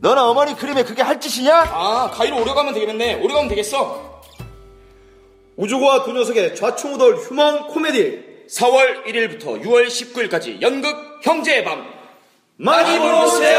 너는 0.00 0.22
어머니 0.22 0.54
그림에 0.54 0.84
그게 0.84 1.02
할 1.02 1.20
짓이냐? 1.20 1.54
아 1.72 2.10
가위로 2.12 2.40
오려 2.40 2.54
가면 2.54 2.74
되겠네. 2.74 3.22
오려 3.22 3.34
가면 3.34 3.48
되겠어. 3.48 4.20
우주과 5.56 6.04
두 6.04 6.12
녀석의 6.12 6.54
좌충우돌 6.56 7.16
휴먼 7.16 7.66
코미디 7.68 8.27
4월 8.48 9.04
1일부터 9.04 9.62
6월 9.62 9.86
19일까지 9.86 10.60
연극 10.62 11.20
형제의 11.22 11.64
밤. 11.64 11.84
많이 12.56 12.98
보러 12.98 13.24
오세요. 13.24 13.58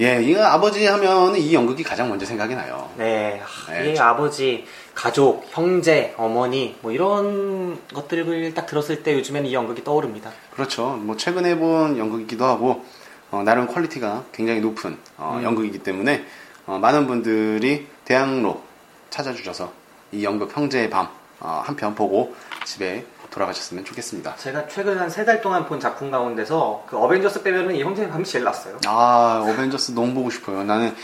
예, 0.00 0.22
이거 0.22 0.42
아버지 0.44 0.86
하면은 0.86 1.38
이 1.38 1.52
연극이 1.52 1.82
가장 1.82 2.08
먼저 2.08 2.24
생각이 2.24 2.54
나요. 2.54 2.90
네, 2.96 3.40
하, 3.44 3.72
네, 3.72 3.92
이 3.92 3.94
참. 3.94 4.08
아버지, 4.08 4.64
가족, 4.94 5.46
형제, 5.50 6.14
어머니 6.16 6.76
뭐 6.80 6.90
이런 6.92 7.78
것들을 7.92 8.54
딱 8.54 8.66
들었을 8.66 9.02
때 9.02 9.14
요즘에는 9.14 9.48
이 9.48 9.52
연극이 9.52 9.84
떠오릅니다. 9.84 10.32
그렇죠. 10.52 10.96
뭐 11.02 11.16
최근에 11.16 11.56
본 11.56 11.98
연극이기도 11.98 12.44
하고 12.46 12.84
어, 13.30 13.42
나름 13.44 13.66
quality가 13.66 14.24
굉장히 14.32 14.60
높은 14.60 14.96
어, 15.18 15.40
연극이기 15.42 15.78
때문에 15.80 16.24
어, 16.66 16.78
많은 16.78 17.06
분들이 17.06 17.86
대학로 18.06 18.62
찾아주셔서 19.10 19.79
이 20.12 20.24
연극 20.24 20.54
형제의 20.56 20.90
밤 20.90 21.08
어, 21.40 21.62
한편 21.64 21.94
보고 21.94 22.34
집에 22.64 23.06
돌아가셨으면 23.30 23.84
좋겠습니다. 23.84 24.36
제가 24.36 24.66
최근 24.68 24.98
한 24.98 25.08
세 25.08 25.24
달 25.24 25.40
동안 25.40 25.64
본 25.66 25.78
작품 25.80 26.10
가운데서 26.10 26.84
그 26.88 26.96
어벤져스 26.98 27.42
빼면은 27.42 27.74
이 27.76 27.82
형제의 27.82 28.10
밤이 28.10 28.24
제일 28.24 28.44
낫어요. 28.44 28.78
아, 28.86 29.40
어벤져스 29.48 29.92
너무 29.92 30.12
보고 30.14 30.30
싶어요. 30.30 30.64
나는 30.64 30.94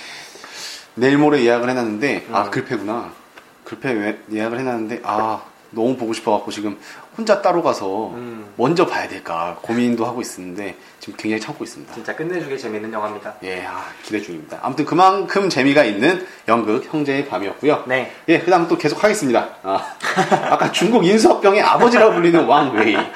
내일 0.94 1.18
모레 1.18 1.44
예약을 1.44 1.68
해놨는데, 1.70 2.26
아, 2.32 2.42
음. 2.44 2.50
글패구나. 2.50 3.12
글패 3.64 3.90
예- 3.90 4.18
예약을 4.32 4.58
해놨는데, 4.58 5.02
아, 5.04 5.40
너무 5.70 5.96
보고 5.96 6.12
싶어갖고 6.12 6.50
지금 6.50 6.78
혼자 7.16 7.40
따로 7.42 7.62
가서 7.62 8.08
음. 8.14 8.46
먼저 8.56 8.86
봐야 8.86 9.08
될까 9.08 9.58
고민도 9.62 10.04
하고 10.04 10.20
있었는데, 10.20 10.76
지금 11.00 11.16
굉장히 11.16 11.40
참고 11.40 11.64
있습니다. 11.64 11.94
진짜 11.94 12.14
끝내주게 12.14 12.56
재밌는 12.56 12.92
영화입니다. 12.92 13.36
예, 13.44 13.64
아, 13.64 13.84
기대 14.02 14.20
중입니다. 14.20 14.58
아무튼 14.62 14.84
그만큼 14.84 15.48
재미가 15.48 15.84
있는 15.84 16.26
연극 16.48 16.84
형제의 16.92 17.28
밤이었고요. 17.28 17.84
네. 17.86 18.12
예, 18.28 18.40
그 18.40 18.50
다음 18.50 18.68
또 18.68 18.76
계속 18.76 19.02
하겠습니다. 19.02 19.48
아, 19.62 19.94
아까 20.50 20.72
중국 20.72 21.04
인수합병의 21.06 21.62
아버지라고 21.62 22.14
불리는 22.14 22.44
왕웨이까지 22.44 23.08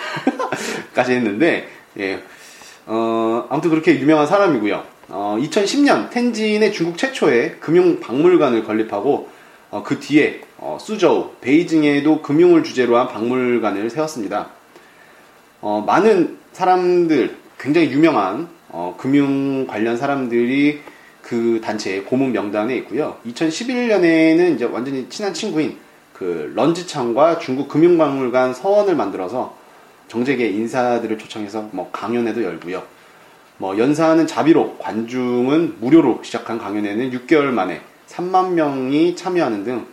했는데, 1.12 1.68
예, 1.98 2.22
어, 2.86 3.46
아무튼 3.50 3.70
그렇게 3.70 3.98
유명한 3.98 4.26
사람이고요. 4.26 4.82
어, 5.08 5.36
2010년 5.40 6.10
텐진의 6.10 6.72
중국 6.72 6.96
최초의 6.96 7.58
금융박물관을 7.60 8.64
건립하고, 8.64 9.28
어, 9.70 9.82
그 9.84 10.00
뒤에 10.00 10.40
어, 10.62 10.76
수저우, 10.78 11.30
베이징에도 11.40 12.20
금융을 12.20 12.62
주제로 12.62 12.98
한 12.98 13.08
박물관을 13.08 13.88
세웠습니다. 13.88 14.50
어, 15.62 15.82
많은 15.86 16.36
사람들, 16.52 17.34
굉장히 17.58 17.90
유명한 17.90 18.46
어, 18.68 18.94
금융 18.98 19.66
관련 19.66 19.96
사람들이 19.96 20.80
그 21.22 21.62
단체의 21.64 22.04
고문 22.04 22.32
명단에 22.32 22.76
있고요. 22.76 23.16
2011년에는 23.26 24.54
이제 24.54 24.66
완전히 24.66 25.08
친한 25.08 25.32
친구인 25.32 25.78
그 26.12 26.52
런지창과 26.54 27.38
중국 27.38 27.68
금융박물관 27.68 28.52
서원을 28.52 28.94
만들어서 28.96 29.56
정재계 30.08 30.46
인사들을 30.46 31.16
초청해서 31.16 31.70
뭐 31.72 31.88
강연회도 31.90 32.44
열고요. 32.44 32.82
뭐 33.56 33.78
연사하는 33.78 34.26
자비로 34.26 34.76
관중은 34.76 35.76
무료로 35.80 36.20
시작한 36.22 36.58
강연회는 36.58 37.12
6개월 37.12 37.44
만에 37.44 37.80
3만 38.08 38.52
명이 38.52 39.16
참여하는 39.16 39.64
등 39.64 39.86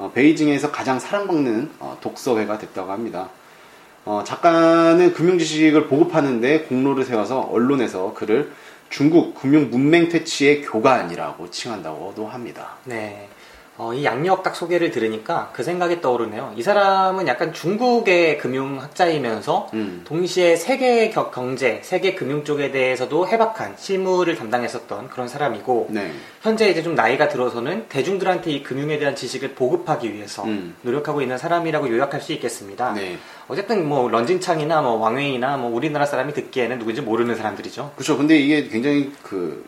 어, 0.00 0.10
베이징에서 0.14 0.72
가장 0.72 0.98
사랑받는 0.98 1.70
어, 1.78 1.98
독서회가 2.00 2.56
됐다고 2.56 2.90
합니다. 2.90 3.28
어, 4.06 4.24
작가는 4.24 5.12
금융 5.12 5.38
지식을 5.38 5.88
보급하는데 5.88 6.62
공로를 6.62 7.04
세워서 7.04 7.40
언론에서 7.40 8.14
그를 8.14 8.50
중국 8.88 9.34
금융 9.34 9.68
문맹 9.68 10.08
퇴치의 10.08 10.62
교관이라고 10.62 11.50
칭한다고도 11.50 12.26
합니다. 12.26 12.76
네. 12.84 13.28
어, 13.82 13.94
이 13.94 14.04
양력 14.04 14.42
딱 14.42 14.54
소개를 14.54 14.90
들으니까 14.90 15.48
그 15.54 15.62
생각이 15.62 16.02
떠오르네요. 16.02 16.52
이 16.54 16.62
사람은 16.62 17.26
약간 17.26 17.54
중국의 17.54 18.36
금융학자이면서 18.36 19.70
음. 19.72 20.02
동시에 20.04 20.56
세계 20.56 21.08
겨- 21.08 21.30
경제, 21.30 21.80
세계 21.82 22.14
금융 22.14 22.44
쪽에 22.44 22.72
대해서도 22.72 23.26
해박한 23.26 23.76
실무를 23.78 24.36
담당했었던 24.36 25.08
그런 25.08 25.28
사람이고 25.28 25.86
네. 25.92 26.12
현재 26.42 26.68
이제 26.68 26.82
좀 26.82 26.94
나이가 26.94 27.28
들어서는 27.28 27.86
대중들한테 27.88 28.50
이 28.50 28.62
금융에 28.62 28.98
대한 28.98 29.16
지식을 29.16 29.54
보급하기 29.54 30.12
위해서 30.12 30.44
음. 30.44 30.76
노력하고 30.82 31.22
있는 31.22 31.38
사람이라고 31.38 31.88
요약할 31.88 32.20
수 32.20 32.34
있겠습니다. 32.34 32.92
네. 32.92 33.16
어쨌든 33.48 33.88
뭐 33.88 34.10
런진창이나 34.10 34.82
뭐 34.82 34.96
왕웨이나 34.96 35.56
뭐 35.56 35.74
우리나라 35.74 36.04
사람이 36.04 36.34
듣기에는 36.34 36.78
누군지 36.80 37.00
모르는 37.00 37.34
사람들이죠. 37.34 37.92
그렇죠. 37.96 38.18
근데 38.18 38.36
이게 38.36 38.68
굉장히 38.68 39.10
그 39.22 39.64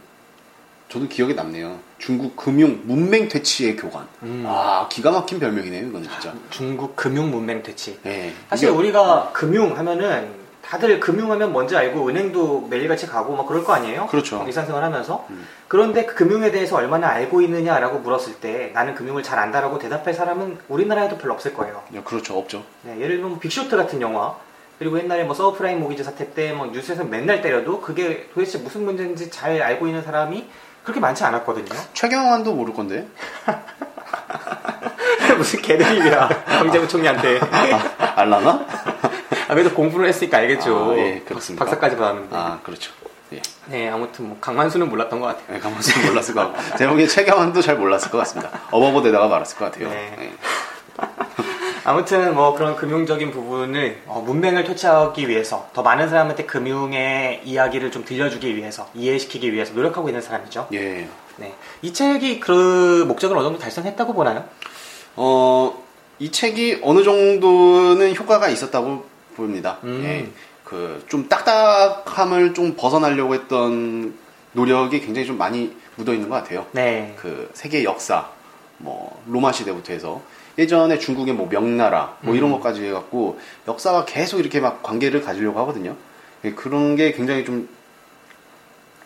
저도 0.93 1.09
기억에 1.09 1.33
남네요. 1.33 1.79
중국 1.97 2.37
금융 2.37 2.83
문맹 2.85 3.29
퇴치의 3.31 3.77
교관. 3.77 4.07
음. 4.25 4.45
아 4.47 4.87
기가 4.91 5.11
막힌 5.11 5.41
별명이네요. 5.41 5.87
이거는 5.89 6.07
진짜. 6.07 6.35
중국 6.51 6.95
금융 6.95 7.31
문맹 7.31 7.63
퇴치. 7.63 7.99
네. 8.03 8.35
사실 8.51 8.69
이게- 8.69 8.77
우리가 8.77 9.31
금융 9.33 9.79
하면은 9.79 10.29
다들 10.61 11.01
금융하면 11.01 11.51
뭔지 11.53 11.75
알고 11.77 12.07
은행도 12.09 12.67
매일같이 12.69 13.07
가고 13.07 13.35
막 13.35 13.47
그럴 13.49 13.65
거 13.65 13.73
아니에요? 13.73 14.07
그렇죠. 14.09 14.45
일상생활 14.47 14.85
하면서. 14.85 15.27
음. 15.31 15.47
그런데 15.67 16.05
그 16.05 16.15
금융에 16.15 16.51
대해서 16.51 16.77
얼마나 16.77 17.09
알고 17.09 17.41
있느냐라고 17.41 18.01
물었을 18.01 18.35
때 18.35 18.71
나는 18.75 18.95
금융을 18.95 19.23
잘 19.23 19.39
안다라고 19.39 19.79
대답할 19.79 20.13
사람은 20.13 20.59
우리나라에도 20.69 21.17
별로 21.17 21.33
없을 21.33 21.55
거예요. 21.55 21.83
야, 21.97 22.03
그렇죠. 22.05 22.37
없죠. 22.39 22.65
네, 22.83 23.01
예를 23.01 23.17
들면 23.17 23.41
Big 23.41 23.53
Short 23.54 23.75
같은 23.79 24.03
영화. 24.03 24.37
그리고 24.79 24.99
옛날에 24.99 25.25
뭐 25.25 25.35
subprime 25.35 25.81
mortgage 25.81 26.05
사태 26.05 26.33
때 26.35 26.53
뭐 26.53 26.67
뉴스에서 26.67 27.05
맨날 27.05 27.41
때려도 27.41 27.81
그게 27.81 28.29
도대체 28.35 28.59
무슨 28.59 28.85
문제인지 28.85 29.31
잘 29.31 29.63
알고 29.63 29.87
있는 29.87 30.03
사람이 30.03 30.45
그렇게 30.83 31.01
많지 31.01 31.25
않았거든요. 31.25 31.69
최경환도 31.95 32.55
모를 32.55 32.75
건데. 32.75 33.07
무슨 35.37 35.63
개드립이야 35.63 36.29
경제부 36.59 36.87
총리한테. 36.89 37.41
아, 37.41 38.13
알라나? 38.17 38.67
아, 39.49 39.55
그래도 39.55 39.75
공부를 39.75 40.09
했으니까 40.09 40.39
알겠죠. 40.39 40.93
아, 40.93 40.97
예, 40.97 41.23
그렇습니까? 41.27 41.65
박사까지 41.65 41.97
받았는데. 41.97 42.37
아 42.37 42.59
그렇죠. 42.63 42.93
예. 43.33 43.41
네, 43.67 43.89
아무튼 43.89 44.29
뭐 44.29 44.37
강만수는 44.41 44.89
몰랐던 44.91 45.21
것 45.21 45.27
같아요. 45.27 45.45
네, 45.49 45.59
가만히 45.59 45.81
몰랐을 46.07 46.35
것 46.35 46.53
같고 46.53 46.77
제목에 46.77 47.07
최경환도 47.07 47.63
잘 47.63 47.77
몰랐을 47.77 48.11
것 48.11 48.19
같습니다. 48.19 48.51
어버버 48.71 49.03
대다가 49.03 49.29
말았을 49.29 49.57
것 49.57 49.67
같아요. 49.67 49.89
네. 49.89 50.15
네. 50.19 50.33
아무튼 51.85 52.35
뭐 52.35 52.55
그런 52.55 52.77
금융적인 52.77 53.31
부분을 53.31 54.03
어, 54.07 54.23
문맹을 54.25 54.65
퇴치하기 54.65 55.29
위해서 55.29 55.69
더 55.73 55.83
많은 55.83 56.09
사람한테 56.09 56.45
금융의 56.45 57.43
이야기를 57.45 57.91
좀 57.91 58.05
들려주기 58.05 58.57
위해서 58.57 58.89
이해시키기 58.95 59.53
위해서 59.53 59.73
노력하고 59.75 60.09
있는 60.09 60.23
사람이죠. 60.23 60.69
예. 60.73 61.09
네, 61.37 61.55
이 61.81 61.93
책이 61.93 62.41
그 62.41 63.05
목적을 63.09 63.37
어느 63.37 63.47
정도 63.47 63.59
달성했다고 63.59 64.15
보나요? 64.15 64.45
어, 65.17 65.83
이 66.19 66.31
책이 66.31 66.81
어느 66.83 67.03
정도는 67.03 68.15
효과가 68.15 68.49
있었다고 68.49 69.07
봅니다. 69.35 69.79
음. 69.85 70.03
예. 70.05 70.29
그, 70.65 71.05
좀 71.09 71.29
딱딱함을 71.29 72.55
좀 72.55 72.77
벗어나려고 72.77 73.35
했던 73.35 74.15
노력이 74.53 75.01
굉장히 75.01 75.27
좀 75.27 75.37
많이 75.37 75.77
묻어 75.97 76.15
있는 76.15 76.31
것 76.31 76.37
같아요. 76.37 76.67
네, 76.73 77.15
그, 77.19 77.51
세계 77.53 77.85
역사, 77.85 78.31
뭐, 78.79 79.23
로마 79.27 79.53
시대부터 79.53 79.93
해서 79.93 80.23
예전에 80.59 80.99
중국의 80.99 81.35
뭐 81.35 81.49
명나라, 81.49 82.17
뭐 82.21 82.35
이런 82.35 82.51
음. 82.51 82.57
것까지 82.57 82.85
해갖고 82.87 83.39
역사와 83.69 84.05
계속 84.05 84.41
이렇게 84.41 84.61
막 84.61 84.83
관계를 84.83 85.23
가지려고 85.23 85.59
하거든요. 85.61 85.97
예, 86.45 86.53
그런 86.53 86.97
게 86.97 87.13
굉장히 87.13 87.45
좀 87.45 87.69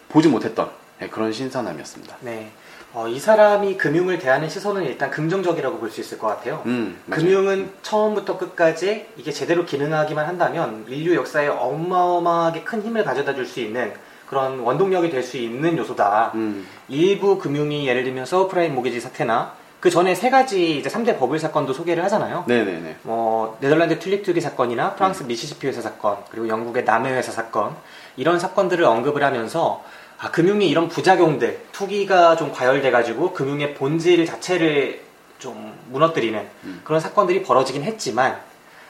보지 0.08 0.28
못했던 0.28 0.70
예, 1.02 1.08
그런 1.08 1.32
신선함이었습니다. 1.32 2.16
네. 2.20 2.50
어, 2.94 3.06
이 3.08 3.20
사람이 3.20 3.76
금융을 3.76 4.18
대하는 4.18 4.48
시선은 4.48 4.84
일단 4.84 5.10
긍정적이라고 5.10 5.78
볼 5.78 5.90
수 5.90 6.00
있을 6.00 6.18
것 6.18 6.28
같아요. 6.28 6.62
음. 6.64 6.98
금융은 7.10 7.70
처음부터 7.82 8.38
끝까지 8.38 9.06
이게 9.18 9.32
제대로 9.32 9.66
기능하기만 9.66 10.26
한다면 10.26 10.86
인류 10.88 11.14
역사에 11.14 11.48
어마어마하게 11.48 12.62
큰 12.64 12.82
힘을 12.82 13.04
가져다 13.04 13.34
줄 13.34 13.44
수 13.46 13.60
있는 13.60 13.92
그런 14.28 14.60
원동력이 14.60 15.10
될 15.10 15.22
수 15.22 15.36
있는 15.36 15.76
요소다. 15.76 16.32
음, 16.34 16.66
일부 16.88 17.38
금융이 17.38 17.86
예를 17.86 18.02
들면 18.04 18.24
subprime 18.24 18.74
mortgage 18.74 19.00
사태나 19.00 19.52
그 19.86 19.90
전에 19.90 20.16
세 20.16 20.30
가지 20.30 20.78
이제 20.78 20.90
3대 20.90 21.16
버블 21.16 21.38
사건도 21.38 21.72
소개를 21.72 22.02
하잖아요. 22.06 22.42
네네네. 22.48 22.96
뭐 23.02 23.56
네덜란드 23.60 24.00
튤립 24.00 24.24
투기 24.24 24.40
사건이나 24.40 24.96
프랑스 24.96 25.22
미시시피 25.22 25.68
회사 25.68 25.80
사건 25.80 26.16
그리고 26.28 26.48
영국의 26.48 26.82
남해 26.82 27.12
회사 27.12 27.30
사건 27.30 27.76
이런 28.16 28.40
사건들을 28.40 28.84
언급을 28.84 29.22
하면서 29.22 29.84
아, 30.18 30.32
금융이 30.32 30.68
이런 30.68 30.88
부작용들 30.88 31.66
투기가 31.70 32.34
좀 32.34 32.50
과열돼가지고 32.50 33.32
금융의 33.32 33.74
본질 33.74 34.26
자체를 34.26 35.02
좀 35.38 35.72
무너뜨리는 35.92 36.48
그런 36.82 36.98
사건들이 36.98 37.44
벌어지긴 37.44 37.84
했지만 37.84 38.40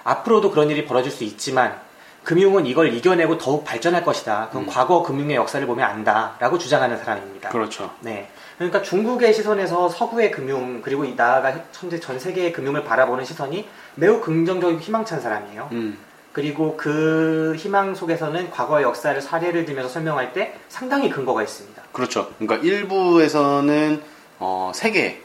앞으로도 0.03 0.51
그런 0.51 0.71
일이 0.71 0.87
벌어질 0.87 1.13
수 1.13 1.25
있지만 1.25 1.79
금융은 2.25 2.65
이걸 2.65 2.95
이겨내고 2.95 3.37
더욱 3.37 3.67
발전할 3.67 4.03
것이다. 4.03 4.49
그건 4.49 4.65
과거 4.65 5.03
금융의 5.03 5.37
역사를 5.37 5.65
보면 5.67 5.87
안다 5.87 6.37
라고 6.39 6.57
주장하는 6.57 6.97
사람입니다. 6.97 7.51
그렇죠. 7.51 7.91
네. 8.01 8.31
그러니까 8.57 8.83
중국의 8.83 9.35
시선에서 9.35 9.89
서구의 9.89 10.31
금융 10.31 10.81
그리고 10.83 11.05
이 11.05 11.15
나아가 11.15 11.65
현재 11.73 12.01
전 12.01 12.19
세계의 12.19 12.53
금융을 12.53 12.85
바라보는 12.85 13.25
시선이 13.25 13.69
매우 13.97 14.21
긍정적이고 14.21 14.81
희망찬 14.81 15.21
사람이에요. 15.21 15.69
음, 15.73 15.99
그리고 16.33 16.77
그 16.77 17.55
희망 17.59 17.95
속에서는 17.95 18.51
과거의 18.51 18.85
역사를 18.85 19.21
사례를 19.21 19.65
들면서 19.65 19.89
설명할 19.89 20.33
때 20.33 20.55
상당히 20.69 21.11
근거가 21.11 21.43
있습니다. 21.43 21.83
그렇죠. 21.93 22.31
그러니까 22.39 22.67
일부에서는 22.67 24.03
어, 24.39 24.73
세계 24.75 25.23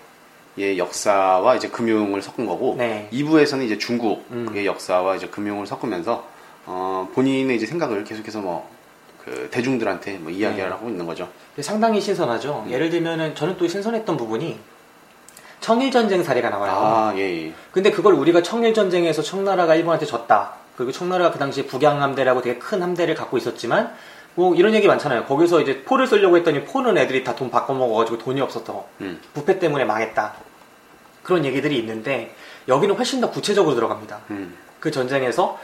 의 0.58 0.78
역사와 0.78 1.56
이제 1.56 1.70
금융을 1.70 2.22
섞은 2.22 2.46
거고, 2.46 2.76
네. 2.78 3.08
2부에서는 3.14 3.64
이제 3.64 3.78
중국의 3.78 4.24
음. 4.32 4.66
역사와 4.66 5.16
이제 5.16 5.28
금융을 5.28 5.66
섞으면서 5.66 6.28
어, 6.66 7.10
본인의 7.14 7.56
이제 7.56 7.66
생각을 7.66 8.04
계속해서 8.04 8.42
뭐 8.42 8.70
그 9.24 9.50
대중들한테 9.51 10.18
뭐 10.18 10.32
이야기를 10.32 10.66
네. 10.66 10.72
하고 10.72 10.90
있는 10.90 11.06
거죠. 11.06 11.30
상당히 11.60 12.01
신선하죠. 12.01 12.63
음. 12.66 12.72
예를 12.72 12.90
들면은 12.90 13.36
저는 13.36 13.58
또 13.58 13.68
신선했던 13.68 14.18
부분이 14.18 14.60
청일 15.60 15.92
전쟁 15.92 16.24
사례가 16.24 16.50
나와요. 16.50 16.72
아, 16.74 17.13
예, 17.18 17.46
예. 17.48 17.54
근데 17.72 17.92
그걸 17.92 18.16
우리가 18.16 18.42
청일 18.42 18.74
전쟁에서 18.74 19.22
청나라가 19.22 19.75
일본한테 19.75 20.08
졌다. 20.08 20.54
그리고 20.75 20.92
청나라가 20.92 21.32
그 21.32 21.38
당시에 21.38 21.68
북양함대라고 21.68 22.42
되게 22.42 22.58
큰 22.58 22.82
함대를 22.82 23.13
갖고 23.13 23.38
있었지만, 23.38 23.94
뭐 24.34 24.56
이런 24.56 24.74
얘기 24.74 24.88
많잖아요. 24.88 25.25
거기서 25.25 25.62
이제 25.62 25.84
포를 25.84 26.08
쓰려고 26.08 26.36
했더니 26.38 26.63
포는 26.63 26.98
애들이 26.98 27.24
다 27.24 27.36
돈 27.36 27.51
바꿔 27.51 27.75
먹어가지고 27.75 28.18
돈이 28.18 28.42
없었던 28.42 28.75
음. 29.01 29.22
부패 29.36 29.60
때문에 29.60 29.86
망했다. 29.86 30.34
그런 31.22 31.46
얘기들이 31.46 31.78
있는데, 31.78 32.34
여기는 32.68 32.96
훨씬 32.96 33.22
더 33.22 33.30
구체적으로 33.30 33.75
들어갑니다. 33.75 34.20
음. 34.32 34.58
그 34.80 34.90
전쟁에서 34.90 35.60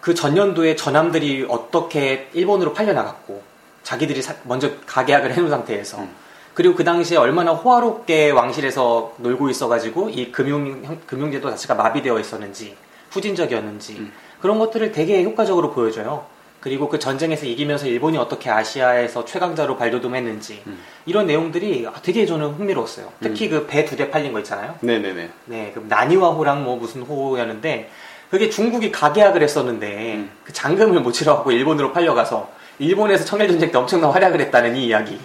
그 0.00 0.14
전년도에 0.14 0.76
전함들이 0.76 1.46
어떻게 1.48 2.28
일본으로 2.32 2.72
팔려나갔고, 2.72 3.42
자기들이 3.82 4.22
사- 4.22 4.34
먼저 4.44 4.70
가계약을 4.86 5.32
해놓은 5.32 5.50
상태에서, 5.50 5.98
음. 5.98 6.10
그리고 6.54 6.74
그 6.74 6.84
당시에 6.84 7.16
얼마나 7.16 7.52
호화롭게 7.52 8.30
왕실에서 8.30 9.14
놀고 9.18 9.48
있어가지고 9.48 10.10
이 10.10 10.32
금융 10.32 10.82
형- 10.84 11.00
금융제도 11.06 11.48
자체가 11.50 11.74
마비되어 11.74 12.18
있었는지 12.18 12.76
후진적이었는지 13.10 13.92
음. 13.98 14.12
그런 14.40 14.58
것들을 14.58 14.90
되게 14.92 15.22
효과적으로 15.22 15.70
보여줘요. 15.72 16.24
그리고 16.60 16.88
그 16.88 16.98
전쟁에서 16.98 17.46
이기면서 17.46 17.86
일본이 17.86 18.18
어떻게 18.18 18.50
아시아에서 18.50 19.24
최강자로 19.24 19.76
발돋움했는지 19.76 20.62
음. 20.66 20.78
이런 21.06 21.26
내용들이 21.26 21.86
아, 21.86 21.92
되게 22.02 22.26
저는 22.26 22.50
흥미로웠어요. 22.54 23.12
특히 23.20 23.48
그 23.48 23.66
배 23.68 23.84
두 23.84 23.94
대 23.96 24.10
팔린 24.10 24.32
거 24.32 24.40
있잖아요. 24.40 24.74
네네네. 24.80 25.30
네, 25.44 25.70
그 25.72 25.84
나니와 25.88 26.30
호랑 26.30 26.64
뭐 26.64 26.76
무슨 26.76 27.02
호였는데 27.02 27.88
그게 28.30 28.50
중국이 28.50 28.92
가계약을 28.92 29.42
했었는데 29.42 30.14
음. 30.16 30.30
그 30.44 30.52
잔금을 30.52 31.00
못 31.00 31.12
치러갖고 31.12 31.52
일본으로 31.52 31.92
팔려가서 31.92 32.50
일본에서 32.78 33.24
청일전쟁 33.24 33.70
때 33.72 33.78
엄청난 33.78 34.10
활약을 34.10 34.40
했다는 34.40 34.76
이 34.76 34.86
이야기 34.86 35.18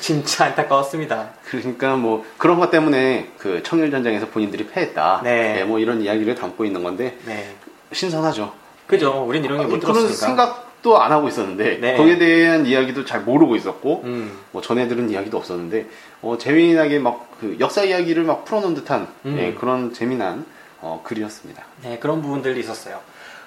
진짜 0.00 0.46
안타까웠습니다. 0.46 1.30
그러니까 1.44 1.96
뭐 1.96 2.24
그런 2.38 2.58
것 2.58 2.70
때문에 2.70 3.30
그 3.38 3.62
청일 3.62 3.90
전쟁에서 3.90 4.26
본인들이 4.28 4.66
패했다. 4.68 5.20
네. 5.24 5.64
뭐 5.64 5.78
이런 5.78 6.02
이야기를 6.02 6.34
담고 6.34 6.64
있는 6.64 6.82
건데 6.82 7.16
네, 7.24 7.54
신선하죠. 7.92 8.52
그죠? 8.86 9.24
우린 9.26 9.44
이런 9.44 9.58
게못 9.58 9.76
아, 9.76 9.80
그런 9.80 9.94
들었으니까. 9.94 10.26
생각도 10.26 11.00
안 11.00 11.12
하고 11.12 11.28
있었는데 11.28 11.78
네. 11.80 11.96
거기에 11.96 12.18
대한 12.18 12.66
이야기도 12.66 13.04
잘 13.04 13.20
모르고 13.20 13.56
있었고 13.56 14.02
음, 14.04 14.38
뭐 14.52 14.62
전에 14.62 14.86
들은 14.88 15.10
이야기도 15.10 15.36
없었는데 15.38 15.86
어, 16.22 16.36
재미나게 16.38 16.98
막 16.98 17.26
그 17.40 17.56
역사 17.60 17.84
이야기를 17.84 18.24
막 18.24 18.44
풀어놓은 18.44 18.74
듯한 18.74 19.08
음. 19.26 19.36
예, 19.38 19.54
그런 19.54 19.92
재미난 19.92 20.44
어, 20.86 21.00
글이었습니다. 21.02 21.64
네, 21.82 21.98
그런 21.98 22.22
부분들이 22.22 22.60
있었어요. 22.60 23.00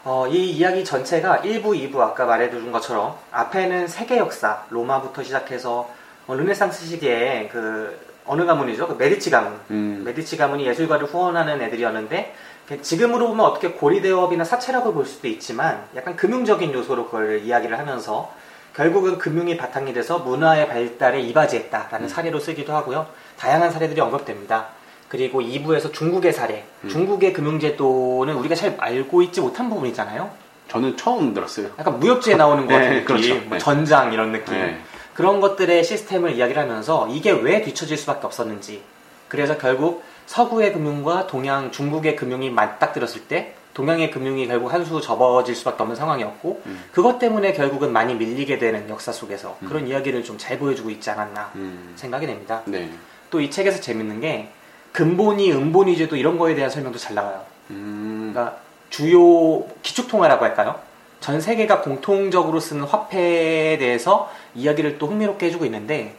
어, 0.03 0.27
이 0.27 0.51
이야기 0.51 0.83
전체가 0.83 1.37
1부, 1.37 1.67
2부 1.67 1.99
아까 1.99 2.25
말해준 2.25 2.71
것처럼 2.73 3.15
앞에는 3.31 3.87
세계 3.87 4.17
역사, 4.17 4.65
로마부터 4.69 5.23
시작해서 5.23 5.89
어, 6.27 6.35
르네상스 6.35 6.85
시기에 6.85 7.49
그 7.51 7.97
어느 8.25 8.45
가문이죠? 8.45 8.87
그 8.87 8.93
메디치 8.93 9.29
가문. 9.29 9.57
음. 9.71 10.03
메디치 10.05 10.35
가문이 10.35 10.65
예술가를 10.67 11.07
후원하는 11.07 11.61
애들이었는데 11.61 12.35
그 12.67 12.81
지금으로 12.81 13.29
보면 13.29 13.45
어떻게 13.45 13.71
고리대업이나 13.71 14.43
사채라고 14.43 14.93
볼 14.93 15.05
수도 15.05 15.27
있지만 15.27 15.85
약간 15.95 16.15
금융적인 16.15 16.73
요소로 16.73 17.05
그걸 17.05 17.39
이야기를 17.39 17.79
하면서 17.79 18.31
결국은 18.75 19.17
금융이 19.17 19.57
바탕이 19.57 19.93
돼서 19.93 20.19
문화의 20.19 20.67
발달에 20.67 21.21
이바지했다라는 21.21 22.07
사례로 22.09 22.39
쓰기도 22.39 22.73
하고요. 22.73 23.07
다양한 23.37 23.71
사례들이 23.71 23.99
언급됩니다. 24.01 24.67
그리고 25.09 25.41
2부에서 25.41 25.91
중국의 25.91 26.31
사례, 26.33 26.63
중국의 26.87 27.33
금융제도는 27.33 28.35
우리가 28.35 28.55
잘 28.55 28.75
알고 28.79 29.21
있지 29.23 29.41
못한 29.41 29.69
부분이잖아요. 29.69 30.29
저는 30.69 30.95
처음 30.97 31.33
들었어요. 31.33 31.69
약간 31.79 31.99
무협지에 31.99 32.35
나오는 32.35 32.67
것 32.67 32.73
같은 32.73 32.89
네, 32.89 32.95
느낌, 33.01 33.05
그렇죠. 33.05 33.35
뭐 33.35 33.43
네. 33.53 33.57
전장 33.57 34.13
이런 34.13 34.31
느낌. 34.31 34.53
네. 34.53 34.79
그런 35.15 35.41
것들의 35.41 35.83
시스템을 35.83 36.35
이야기를 36.35 36.61
하면서 36.61 37.07
이게 37.09 37.31
왜 37.31 37.61
뒤처질 37.63 37.97
수밖에 37.97 38.25
없었는지. 38.27 38.81
그래서 39.27 39.57
결국 39.57 40.03
서구의 40.27 40.73
금융과 40.73 41.25
동양, 41.27 41.71
중국의 41.71 42.15
금융이 42.15 42.51
맞닥뜨렸을 42.51 43.23
때 43.23 43.55
동양의 43.73 44.11
금융이 44.11 44.47
결국 44.47 44.71
한 44.71 44.85
수 44.85 45.01
접어질 45.01 45.55
수밖에 45.55 45.81
없는 45.81 45.95
상황이었고 45.95 46.61
음. 46.65 46.83
그것 46.91 47.17
때문에 47.17 47.53
결국은 47.53 47.91
많이 47.91 48.13
밀리게 48.13 48.59
되는 48.59 48.87
역사 48.89 49.11
속에서 49.11 49.57
그런 49.67 49.87
이야기를 49.87 50.23
좀 50.23 50.37
잘 50.37 50.59
보여주고 50.59 50.89
있지 50.91 51.09
않았나 51.09 51.51
음. 51.55 51.93
생각이 51.95 52.27
됩니다. 52.27 52.61
네. 52.65 52.89
또이 53.31 53.49
책에서 53.51 53.79
재밌는 53.81 54.21
게 54.21 54.49
근본이 54.91 55.51
음본이 55.51 55.97
제도 55.97 56.15
이런 56.15 56.37
거에 56.37 56.55
대한 56.55 56.69
설명도 56.69 56.97
잘 56.97 57.15
나와요. 57.15 57.41
음. 57.69 58.31
그러니까 58.31 58.57
주요 58.89 59.65
기축통화라고 59.81 60.43
할까요? 60.43 60.79
전 61.19 61.41
세계가 61.41 61.81
공통적으로 61.81 62.59
쓰는 62.59 62.83
화폐에 62.83 63.77
대해서 63.77 64.31
이야기를 64.55 64.97
또 64.97 65.07
흥미롭게 65.07 65.47
해주고 65.47 65.65
있는데 65.65 66.15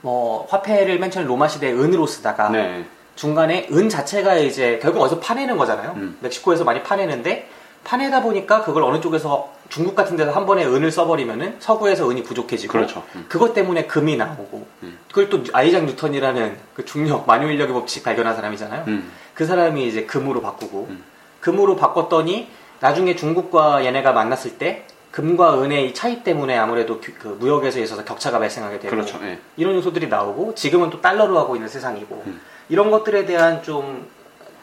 뭐 0.00 0.46
화폐를 0.48 0.98
맨 0.98 1.10
처음에 1.10 1.26
로마 1.26 1.48
시대에 1.48 1.72
은으로 1.72 2.06
쓰다가 2.06 2.48
네. 2.50 2.84
중간에 3.16 3.68
은 3.70 3.88
자체가 3.88 4.36
이제 4.36 4.78
결국 4.80 5.02
어디서 5.02 5.20
파내는 5.20 5.56
거잖아요. 5.56 5.92
음. 5.96 6.16
멕시코에서 6.20 6.64
많이 6.64 6.82
파내는데 6.82 7.48
파내다 7.84 8.22
보니까 8.22 8.62
그걸 8.62 8.82
어느 8.84 9.00
쪽에서 9.00 9.52
중국 9.68 9.94
같은 9.94 10.16
데서 10.16 10.30
한 10.32 10.46
번에 10.46 10.64
은을 10.64 10.90
써버리면은 10.90 11.56
서구에서 11.58 12.08
은이 12.10 12.22
부족해지고 12.22 12.72
그렇죠. 12.72 13.02
음. 13.14 13.26
것 13.28 13.54
때문에 13.54 13.86
금이 13.86 14.16
나오고 14.16 14.66
음. 14.82 14.98
그걸 15.08 15.28
또 15.30 15.42
아이작 15.52 15.84
뉴턴이라는 15.86 16.56
그 16.74 16.84
중력 16.84 17.26
만유 17.26 17.50
인력의 17.50 17.72
법칙 17.74 18.04
발견한 18.04 18.36
사람이잖아요. 18.36 18.84
음. 18.88 19.10
그 19.34 19.46
사람이 19.46 19.86
이제 19.88 20.04
금으로 20.04 20.42
바꾸고 20.42 20.86
음. 20.90 21.02
금으로 21.40 21.76
바꿨더니 21.76 22.48
나중에 22.80 23.16
중국과 23.16 23.84
얘네가 23.84 24.12
만났을 24.12 24.58
때 24.58 24.84
금과 25.10 25.60
은의 25.62 25.88
이 25.90 25.94
차이 25.94 26.22
때문에 26.22 26.56
아무래도 26.56 27.00
그- 27.00 27.12
그 27.14 27.28
무역에서 27.28 27.80
있어서 27.80 28.04
격차가 28.04 28.38
발생하게 28.38 28.78
되고 28.78 28.90
그렇죠. 28.94 29.18
예. 29.22 29.38
이런 29.56 29.74
요소들이 29.74 30.08
나오고 30.08 30.54
지금은 30.54 30.90
또 30.90 31.00
달러로 31.00 31.38
하고 31.38 31.54
있는 31.54 31.68
세상이고 31.68 32.22
음. 32.26 32.40
이런 32.68 32.90
것들에 32.90 33.26
대한 33.26 33.62
좀 33.62 34.06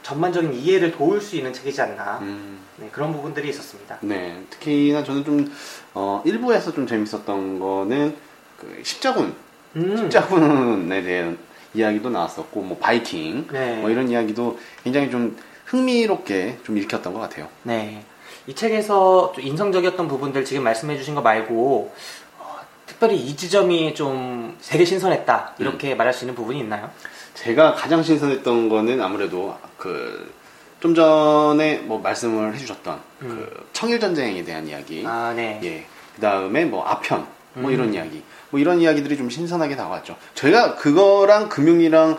전반적인 0.03 0.53
이해를 0.53 0.91
도울 0.91 1.21
수 1.21 1.35
있는 1.35 1.53
책이지 1.53 1.81
않나 1.81 2.19
음. 2.21 2.59
네, 2.79 2.89
그런 2.91 3.11
부분들이 3.11 3.49
있었습니다. 3.49 3.97
네, 4.01 4.41
특히나 4.49 5.03
저는 5.03 5.25
좀 5.25 5.51
어, 5.93 6.21
일부에서 6.25 6.71
좀 6.73 6.87
재밌었던 6.87 7.59
거는 7.59 8.15
그 8.57 8.81
십자군, 8.83 9.35
음, 9.75 9.97
십자군에 9.97 11.01
대한 11.03 11.37
이야기도 11.73 12.09
나왔었고, 12.09 12.61
뭐 12.61 12.77
바이킹, 12.77 13.47
네. 13.51 13.75
뭐 13.81 13.89
이런 13.89 14.09
이야기도 14.09 14.57
굉장히 14.83 15.11
좀 15.11 15.37
흥미롭게 15.65 16.59
좀 16.63 16.77
읽혔던 16.77 17.13
것 17.13 17.19
같아요. 17.19 17.47
네. 17.63 18.03
이 18.47 18.55
책에서 18.55 19.31
좀 19.35 19.43
인상적이었던 19.43 20.07
부분들 20.07 20.43
지금 20.45 20.63
말씀해 20.63 20.97
주신 20.97 21.13
거 21.13 21.21
말고 21.21 21.93
어, 22.39 22.55
특별히 22.87 23.17
이 23.17 23.35
지점이 23.35 23.93
좀 23.93 24.57
되게 24.67 24.85
신선했다 24.85 25.55
이렇게 25.59 25.93
말할 25.93 26.13
수 26.13 26.25
있는 26.25 26.33
부분이 26.33 26.59
있나요? 26.59 26.89
제가 27.35 27.75
가장 27.75 28.01
신선했던 28.01 28.69
거는 28.69 29.01
아무래도 29.01 29.55
그 29.77 30.33
좀 30.79 30.95
전에 30.95 31.79
뭐 31.79 31.99
말씀을 31.99 32.53
해주셨던 32.55 32.99
그 33.19 33.67
청일 33.73 33.99
전쟁에 33.99 34.43
대한 34.43 34.67
이야기, 34.67 35.03
아, 35.05 35.33
네. 35.35 35.59
예, 35.63 35.85
그 36.15 36.21
다음에 36.21 36.65
뭐 36.65 36.85
아편, 36.85 37.27
뭐 37.53 37.69
이런 37.71 37.93
이야기. 37.93 38.23
뭐 38.49 38.59
이런 38.59 38.79
이야기들이 38.79 39.17
좀 39.17 39.29
신선하게 39.29 39.75
다가왔죠. 39.75 40.15
저희가 40.35 40.75
그거랑 40.75 41.49
금융이랑 41.49 42.17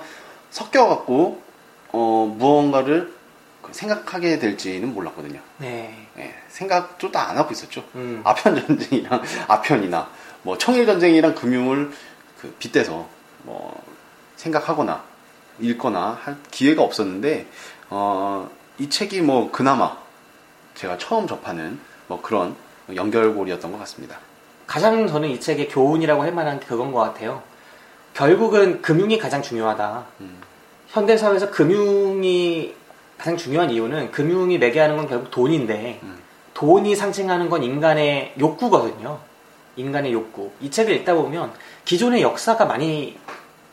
섞여갖고, 0.51 1.43
어, 1.93 2.35
무언가를 2.39 3.13
생각하게 3.73 4.39
될지는 4.39 4.93
몰랐거든요. 4.95 5.41
네. 5.59 5.95
예, 6.19 6.35
생각도 6.49 7.11
다 7.13 7.29
안 7.31 7.39
하고 7.39 7.53
있었죠. 7.53 7.85
음. 7.95 8.21
아편 8.25 8.57
전쟁이랑 8.67 9.23
아편이나 9.49 10.09
뭐 10.43 10.59
청일 10.59 10.87
전쟁이랑 10.87 11.35
금융을 11.35 11.91
그 12.41 12.55
빗대서 12.59 13.09
뭐 13.45 13.83
생각하거나 14.37 15.03
읽거나 15.61 16.19
할 16.23 16.37
기회가 16.51 16.83
없었는데 16.83 17.47
어, 17.91 18.49
이 18.79 18.89
책이 18.89 19.21
뭐 19.21 19.51
그나마 19.51 19.97
제가 20.75 20.97
처음 20.97 21.27
접하는 21.27 21.79
뭐 22.07 22.21
그런 22.23 22.57
연결고리였던 22.95 23.71
것 23.71 23.79
같습니다. 23.81 24.19
가장 24.67 25.07
저는 25.07 25.29
이 25.29 25.41
책의 25.41 25.69
교훈이라고 25.69 26.23
할 26.23 26.33
만한 26.33 26.61
게 26.61 26.67
그건 26.67 26.93
것 26.93 27.01
같아요. 27.01 27.43
결국은 28.15 28.81
금융이 28.81 29.19
가장 29.19 29.43
중요하다. 29.43 30.07
음. 30.21 30.41
현대 30.89 31.17
사회에서 31.17 31.51
금융이 31.51 32.75
가장 33.19 33.37
중요한 33.37 33.71
이유는 33.71 34.13
금융이 34.13 34.59
매개하는 34.59 34.97
건 34.97 35.09
결국 35.09 35.31
돈인데 35.31 36.01
음. 36.03 36.19
돈이 36.55 36.95
상징하는 36.95 37.49
건 37.49 37.63
인간의 37.63 38.35
욕구거든요. 38.39 39.19
인간의 39.77 40.13
욕구. 40.13 40.51
이 40.61 40.71
책을 40.71 40.95
읽다 40.97 41.15
보면 41.15 41.53
기존의 41.85 42.23
역사가 42.23 42.67
많이 42.67 43.19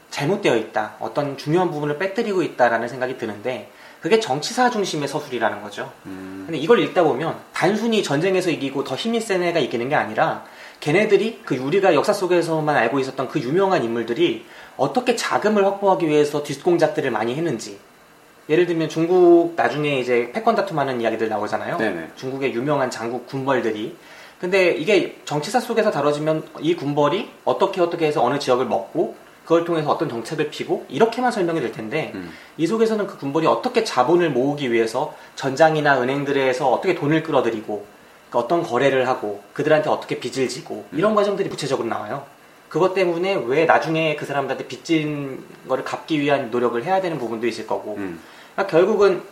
잘못되어 0.10 0.56
있다. 0.56 0.95
어떤 0.99 1.38
중요한 1.38 1.69
부분을 1.69 1.97
빼뜨리고 1.97 2.41
있다라는 2.41 2.88
생각이 2.88 3.17
드는데 3.17 3.71
그게 4.01 4.19
정치사 4.19 4.69
중심의 4.69 5.07
서술이라는 5.07 5.62
거죠. 5.62 5.91
음, 6.05 6.43
근데 6.45 6.60
이걸 6.60 6.79
읽다 6.79 7.03
보면 7.03 7.36
단순히 7.53 8.03
전쟁에서 8.03 8.49
이기고 8.51 8.83
더 8.83 8.95
힘이 8.95 9.19
센 9.19 9.43
애가 9.43 9.60
이기는 9.60 9.89
게 9.89 9.95
아니라 9.95 10.45
걔네들이 10.79 11.41
그 11.43 11.55
우리가 11.55 11.93
역사 11.95 12.13
속에서만 12.13 12.75
알고 12.75 12.99
있었던 12.99 13.27
그 13.29 13.39
유명한 13.39 13.83
인물들이 13.83 14.45
어떻게 14.77 15.15
자금을 15.15 15.65
확보하기 15.65 16.07
위해서 16.07 16.43
뒷공작들을 16.43 17.10
많이 17.10 17.36
했는지 17.36 17.79
예를 18.49 18.65
들면 18.65 18.88
중국 18.89 19.53
나중에 19.55 19.99
이제 19.99 20.31
패권 20.33 20.55
다툼하는 20.55 21.01
이야기들 21.01 21.27
나오잖아요. 21.27 21.77
네네. 21.77 22.12
중국의 22.15 22.53
유명한 22.53 22.89
장국 22.89 23.27
군벌들이 23.27 23.95
근데 24.39 24.71
이게 24.71 25.17
정치사 25.25 25.60
속에서 25.60 25.89
다뤄지면 25.89 26.47
이 26.60 26.75
군벌이 26.75 27.29
어떻게 27.43 27.81
어떻게 27.81 28.05
해서 28.05 28.23
어느 28.23 28.38
지역을 28.38 28.65
먹고 28.65 29.15
그걸 29.47 29.63
통해서 29.63 29.89
어떤 29.89 30.10
정책을 30.10 30.49
피고 30.49 30.86
이렇게만 30.89 31.31
설명이 31.31 31.62
될 31.62 31.71
텐데 31.71 32.12
음. 32.15 32.33
이 32.57 32.67
속에서는 32.67 33.07
그 33.07 33.17
군벌이 33.17 33.47
어떻게 33.47 33.86
자본을 33.86 34.29
모으기 34.29 34.73
위해서 34.73 35.15
전장이나 35.36 36.01
은행들에서 36.01 36.69
어떻게 36.69 36.93
돈을 36.93 37.23
끌어들이고 37.23 37.86
그 38.29 38.38
어떤 38.38 38.62
거래를 38.62 39.07
하고 39.07 39.41
그들한테 39.53 39.89
어떻게 39.89 40.19
빚을 40.19 40.49
지고 40.49 40.83
이런 40.91 41.15
과정들이 41.15 41.47
구체적으로 41.47 41.88
나와요. 41.88 42.25
그것 42.67 42.93
때문에 42.93 43.41
왜 43.45 43.63
나중에 43.63 44.17
그 44.17 44.25
사람들한테 44.25 44.67
빚진 44.67 45.41
거를 45.69 45.86
갚기 45.86 46.19
위한 46.19 46.51
노력을 46.51 46.83
해야 46.83 46.99
되는 46.99 47.17
부분도 47.17 47.47
있을 47.47 47.65
거고 47.65 47.95
음, 47.95 48.19
그러니까 48.53 48.69
결국은 48.69 49.23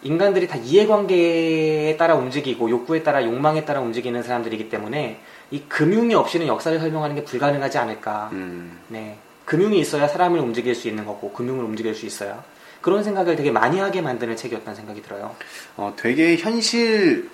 인간들이 0.00 0.48
다 0.48 0.56
이해관계에 0.56 1.98
따라 1.98 2.14
움직이고 2.14 2.70
욕구에 2.70 3.02
따라 3.02 3.22
욕망에 3.22 3.66
따라 3.66 3.80
움직이는 3.80 4.22
사람들이기 4.22 4.70
때문에 4.70 5.20
이 5.50 5.60
금융이 5.68 6.14
없이는 6.14 6.46
역사를 6.46 6.78
설명하는 6.78 7.16
게 7.16 7.24
불가능하지 7.24 7.76
않을까. 7.76 8.30
음, 8.32 8.78
네. 8.88 9.18
금융이 9.48 9.80
있어야 9.80 10.06
사람을 10.06 10.38
움직일 10.38 10.74
수 10.74 10.88
있는 10.88 11.06
거고 11.06 11.32
금융을 11.32 11.64
움직일 11.64 11.94
수 11.94 12.04
있어야 12.04 12.44
그런 12.82 13.02
생각을 13.02 13.34
되게 13.34 13.50
많이 13.50 13.80
하게 13.80 14.02
만드는 14.02 14.36
책이었다는 14.36 14.76
생각이 14.76 15.00
들어요. 15.00 15.34
어, 15.76 15.94
되게 15.96 16.36
현실적으로 16.36 17.30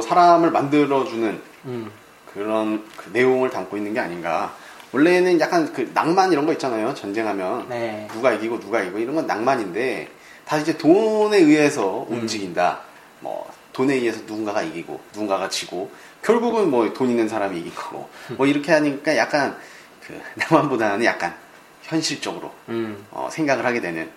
사람을 0.00 0.52
만들어주는 0.52 1.40
음. 1.66 1.90
그런 2.32 2.84
그 2.96 3.10
내용을 3.12 3.50
담고 3.50 3.76
있는 3.76 3.92
게 3.92 3.98
아닌가. 3.98 4.54
원래는 4.92 5.40
약간 5.40 5.72
그 5.72 5.90
낭만 5.92 6.32
이런 6.32 6.46
거 6.46 6.52
있잖아요. 6.52 6.94
전쟁하면 6.94 7.68
네. 7.68 8.06
누가 8.12 8.32
이기고 8.32 8.60
누가 8.60 8.80
이기고 8.80 9.00
이런 9.00 9.16
건 9.16 9.26
낭만인데 9.26 10.08
다 10.46 10.58
이제 10.58 10.78
돈에 10.78 11.38
의해서 11.38 12.06
음. 12.08 12.18
움직인다. 12.18 12.80
뭐 13.20 13.50
돈에 13.72 13.94
의해서 13.94 14.20
누군가가 14.20 14.62
이기고 14.62 15.00
누군가가 15.12 15.48
지고 15.48 15.90
결국은 16.22 16.70
뭐 16.70 16.92
돈 16.94 17.10
있는 17.10 17.28
사람이 17.28 17.58
이긴 17.58 17.74
거고 17.74 18.08
뭐 18.36 18.46
이렇게 18.46 18.70
하니까 18.72 19.16
약간 19.16 19.56
그 20.08 20.20
낭만보다는 20.36 21.04
약간 21.04 21.34
현실적으로 21.82 22.50
음. 22.70 23.06
어, 23.10 23.28
생각을 23.30 23.64
하게 23.64 23.80
되는 23.80 24.10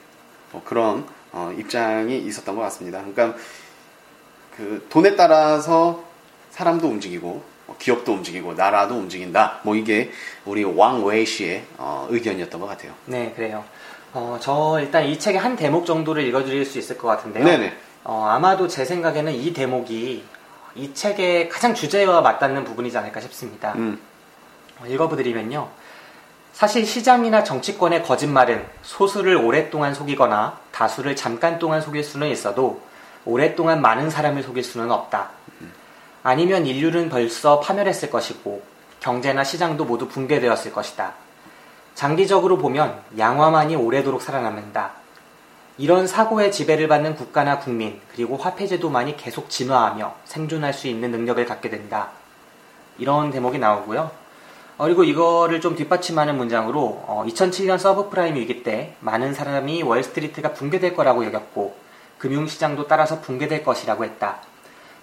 뭐 0.52 0.64
그런 0.64 1.06
어, 1.34 1.54
입장이 1.58 2.18
있었던 2.18 2.56
것 2.56 2.62
같습니다. 2.64 3.00
그러니까 3.00 3.38
그 4.56 4.88
돈에 4.90 5.16
따라서 5.16 6.04
사람도 6.52 6.88
움직이고 6.88 7.44
어, 7.68 7.76
기업도 7.78 8.14
움직이고 8.14 8.54
나라도 8.54 8.96
움직인다. 8.96 9.60
뭐 9.64 9.76
이게 9.76 10.12
우리 10.46 10.64
왕 10.64 11.06
웨이 11.06 11.26
씨의 11.26 11.66
어, 11.78 12.08
의견이었던 12.10 12.60
것 12.60 12.68
같아요. 12.68 12.94
네, 13.06 13.34
그래요. 13.36 13.64
어, 14.14 14.38
저 14.42 14.80
일단 14.80 15.06
이 15.06 15.20
책의 15.20 15.40
한 15.40 15.56
대목 15.56 15.86
정도를 15.86 16.24
읽어드릴 16.24 16.66
수 16.66 16.80
있을 16.80 16.98
것 16.98 17.08
같은데요. 17.08 17.44
네네. 17.44 17.74
어, 18.04 18.26
아마도 18.30 18.68
제 18.68 18.86
생각에는 18.86 19.34
이 19.34 19.54
대목이 19.54 20.24
이 20.76 20.94
책의 20.94 21.50
가장 21.50 21.74
주제와 21.74 22.22
맞닿는 22.22 22.64
부분이지 22.64 22.98
않을까 22.98 23.20
싶습니다. 23.22 23.74
음, 23.76 24.00
어, 24.80 24.86
읽어드리면요. 24.86 25.81
사실 26.54 26.86
시장이나 26.86 27.44
정치권의 27.44 28.04
거짓말은 28.04 28.66
소수를 28.84 29.36
오랫동안 29.38 29.94
속이거나 29.94 30.60
다수를 30.72 31.16
잠깐 31.16 31.60
동안 31.60 31.82
속일 31.82 32.04
수는 32.04 32.28
있어도 32.30 32.82
오랫동안 33.26 33.82
많은 33.82 34.10
사람을 34.10 34.44
속일 34.44 34.64
수는 34.64 34.92
없다. 34.92 35.30
아니면 36.24 36.66
인류는 36.66 37.10
벌써 37.10 37.60
파멸했을 37.60 38.10
것이고 38.10 38.62
경제나 39.00 39.44
시장도 39.44 39.86
모두 39.86 40.08
붕괴되었을 40.08 40.72
것이다. 40.72 41.14
장기적으로 41.96 42.58
보면 42.58 43.02
양화만이 43.18 43.76
오래도록 43.76 44.22
살아남는다. 44.22 44.92
이런 45.78 46.06
사고의 46.06 46.52
지배를 46.52 46.88
받는 46.88 47.16
국가나 47.16 47.58
국민 47.58 48.00
그리고 48.14 48.38
화폐제도만이 48.38 49.18
계속 49.18 49.50
진화하며 49.50 50.16
생존할 50.26 50.74
수 50.74 50.88
있는 50.88 51.12
능력을 51.12 51.44
갖게 51.46 51.70
된다. 51.70 52.10
이런 53.00 53.32
대목이 53.32 53.58
나오고요. 53.58 54.21
어, 54.82 54.86
그리고 54.86 55.04
이거를 55.04 55.62
좀 55.62 55.76
뒷받침하는 55.76 56.36
문장으로 56.38 57.04
어, 57.06 57.24
2007년 57.28 57.78
서브프라임 57.78 58.36
위기 58.36 58.64
때 58.64 58.96
많은 59.00 59.36
사람이 59.36 59.84
월스트리트가 59.84 60.54
붕괴될 60.54 60.96
거라고 60.96 61.24
여겼고 61.24 61.76
금융시장도 62.18 62.88
따라서 62.88 63.22
붕괴될 63.22 63.64
것이라고 63.64 64.06
했다. 64.06 64.40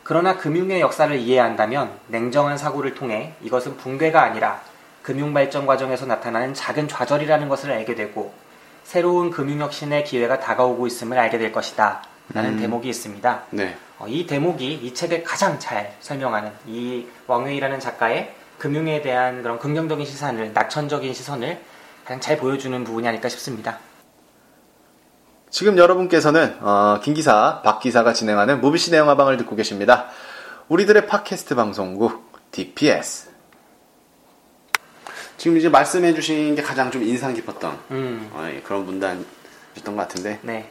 그러나 0.03 0.37
금융의 0.37 0.81
역사를 0.81 1.17
이해한다면 1.17 1.93
냉정한 2.09 2.59
사고를 2.59 2.97
통해 2.97 3.35
이것은 3.41 3.77
붕괴가 3.77 4.21
아니라 4.21 4.61
금융 5.03 5.33
발전 5.33 5.65
과정에서 5.65 6.07
나타나는 6.07 6.55
작은 6.55 6.89
좌절이라는 6.89 7.49
것을 7.49 7.71
알게 7.71 7.95
되고 7.95 8.35
새로운 8.83 9.31
금융혁신의 9.31 10.03
기회가 10.03 10.41
다가오고 10.41 10.89
있음을 10.89 11.17
알게 11.17 11.39
될 11.39 11.53
것이다. 11.53 12.03
라는 12.35 12.55
음. 12.55 12.59
대목이 12.59 12.89
있습니다. 12.89 13.43
네. 13.51 13.77
어, 14.01 14.07
이 14.09 14.27
대목이 14.27 14.75
이 14.75 14.93
책을 14.93 15.23
가장 15.23 15.61
잘 15.61 15.95
설명하는 16.01 16.51
이 16.67 17.07
왕웨이라는 17.29 17.79
작가의 17.79 18.35
금융에 18.59 19.03
대한 19.03 19.43
그런 19.43 19.59
긍정적인 19.59 20.05
시선을 20.05 20.53
낙천적인 20.53 21.15
시선을 21.15 21.61
가장 22.05 22.21
잘 22.21 22.39
보여주는 22.39 22.83
부분이 22.85 23.07
아닐까 23.07 23.29
싶습니다. 23.29 23.79
지금 25.51 25.79
여러분께서는 25.79 26.57
어, 26.61 27.01
김기사, 27.03 27.63
박기사가 27.65 28.13
진행하는 28.13 28.61
무비시 28.61 28.91
내용 28.91 29.09
화방을 29.09 29.37
듣고 29.39 29.57
계십니다. 29.57 30.09
우리들의 30.69 31.07
팟캐스트 31.07 31.55
방송국 31.55 32.33
DPS. 32.51 33.31
지금 35.39 35.57
이제 35.57 35.69
말씀해 35.69 36.15
주신 36.15 36.55
게 36.55 36.63
가장 36.63 36.91
좀 36.91 37.03
인상 37.05 37.33
깊었던 37.33 37.79
음, 37.93 38.31
어, 38.33 38.47
예, 38.51 38.61
그런 38.61 38.85
문단이었던 38.85 39.25
것 39.85 39.97
같은데 39.97 40.41
네. 40.43 40.71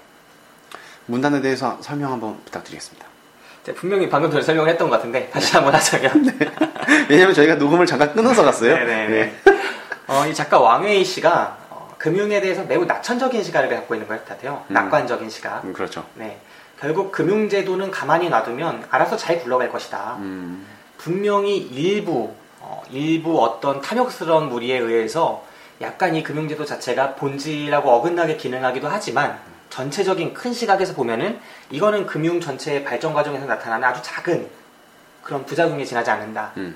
문단에 1.06 1.42
대해서 1.42 1.78
설명 1.82 2.12
한번 2.12 2.44
부탁드리겠습니다. 2.44 3.07
분명히 3.74 4.10
방금 4.10 4.30
전에 4.32 4.42
설명을 4.42 4.70
했던 4.70 4.90
것 4.90 4.98
같은데 4.98 5.30
다시 5.30 5.54
한번 5.56 5.74
하자면 5.76 6.40
왜냐면 7.10 7.34
저희가 7.34 7.56
녹음을 7.56 7.86
잠깐 7.86 8.14
끊어서 8.14 8.44
갔어요. 8.44 8.76
네네네. 8.76 9.34
어, 10.08 10.26
이 10.26 10.34
작가 10.34 10.60
왕웨이 10.60 11.04
씨가 11.04 11.58
어, 11.70 11.94
금융에 11.98 12.40
대해서 12.42 12.64
매우 12.64 12.86
낙천적인 12.86 13.44
시각을 13.44 13.70
갖고 13.70 13.96
있는 13.96 14.08
것 14.08 14.24
같아요. 14.26 14.64
음. 14.70 14.74
낙관적인 14.74 15.30
시각. 15.30 15.64
음, 15.66 15.74
그렇죠. 15.74 16.06
네. 16.16 16.40
결국 16.80 17.12
금융제도는 17.12 17.92
가만히 17.92 18.30
놔두면 18.30 18.86
알아서 18.90 19.18
잘 19.18 19.42
굴러갈 19.42 19.72
것이다. 19.72 20.18
음, 20.20 20.66
분명히 20.98 21.58
일부 21.58 22.34
어, 22.60 22.84
일부 22.92 23.42
어떤 23.44 23.82
탐욕스러운 23.82 24.50
무리에 24.50 24.78
의해서 24.78 25.44
약간 25.82 26.16
이 26.16 26.24
금융제도 26.24 26.66
자체가 26.66 27.16
본질하고 27.16 27.90
어긋나게 27.90 28.38
기능하기도 28.38 28.88
하지만 28.88 29.40
전체적인 29.70 30.34
큰 30.34 30.54
시각에서 30.54 30.94
보면은 30.94 31.40
이거는 31.70 32.06
금융 32.06 32.40
전체의 32.40 32.84
발전 32.84 33.14
과정에서 33.14 33.46
나타나는 33.46 33.88
아주 33.88 34.02
작은 34.04 34.48
그런 35.24 35.46
부작용에 35.46 35.84
지나지 35.84 36.10
않는다. 36.10 36.52
음, 36.58 36.76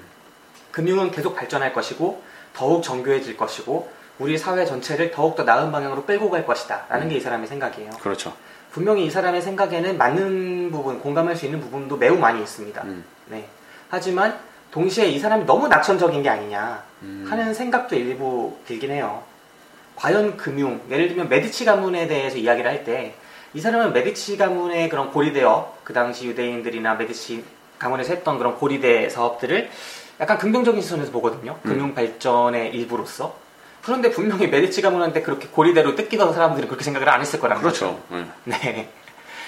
금융은 0.71 1.11
계속 1.11 1.35
발전할 1.35 1.73
것이고 1.73 2.21
더욱 2.53 2.83
정교해질 2.83 3.37
것이고 3.37 3.89
우리 4.19 4.37
사회 4.37 4.65
전체를 4.65 5.11
더욱 5.11 5.35
더 5.35 5.43
나은 5.43 5.71
방향으로 5.71 6.05
끌고 6.05 6.29
갈 6.29 6.45
것이다. 6.45 6.85
라는 6.89 7.09
게이 7.09 7.19
사람의 7.19 7.47
생각이에요. 7.47 7.91
그렇죠. 8.01 8.33
분명히 8.71 9.05
이 9.05 9.09
사람의 9.09 9.41
생각에는 9.41 9.97
맞는 9.97 10.71
부분, 10.71 10.99
공감할 10.99 11.35
수 11.35 11.45
있는 11.45 11.59
부분도 11.59 11.97
매우 11.97 12.17
많이 12.17 12.41
있습니다. 12.41 12.81
음. 12.83 13.03
네. 13.27 13.47
하지만 13.89 14.39
동시에 14.71 15.07
이 15.07 15.19
사람이 15.19 15.45
너무 15.45 15.67
낙천적인 15.67 16.23
게 16.23 16.29
아니냐 16.29 16.83
하는 17.27 17.53
생각도 17.53 17.95
일부 17.95 18.57
들긴 18.65 18.91
해요. 18.91 19.23
과연 20.01 20.35
금융, 20.37 20.81
예를 20.89 21.07
들면 21.09 21.29
메디치 21.29 21.65
가문에 21.65 22.07
대해서 22.07 22.37
이야기를 22.37 22.69
할 22.69 22.83
때 22.83 23.13
이 23.53 23.59
사람은 23.59 23.91
메디치 23.91 24.37
가문의 24.37 24.87
그런 24.87 25.11
고리대업, 25.11 25.83
그 25.83 25.93
당시 25.93 26.25
유대인들이나 26.27 26.95
메디치 26.95 27.43
가문에서 27.79 28.13
했던 28.13 28.37
그런 28.37 28.55
고리대 28.55 29.09
사업들을 29.09 29.69
약간 30.21 30.37
긍정적인 30.37 30.81
시선에서 30.81 31.11
보거든요. 31.11 31.57
금융 31.63 31.93
발전의 31.93 32.73
일부로서. 32.73 33.35
그런데 33.81 34.09
분명히 34.09 34.47
메디치 34.47 34.81
가문한테 34.81 35.21
그렇게 35.21 35.47
고리대로 35.49 35.95
뜯기던 35.95 36.33
사람들은 36.33 36.69
그렇게 36.69 36.83
생각을 36.85 37.09
안 37.09 37.19
했을 37.19 37.39
거란 37.41 37.59
그렇죠. 37.59 37.99
거죠. 38.07 38.25
네. 38.45 38.57
네. 38.57 38.89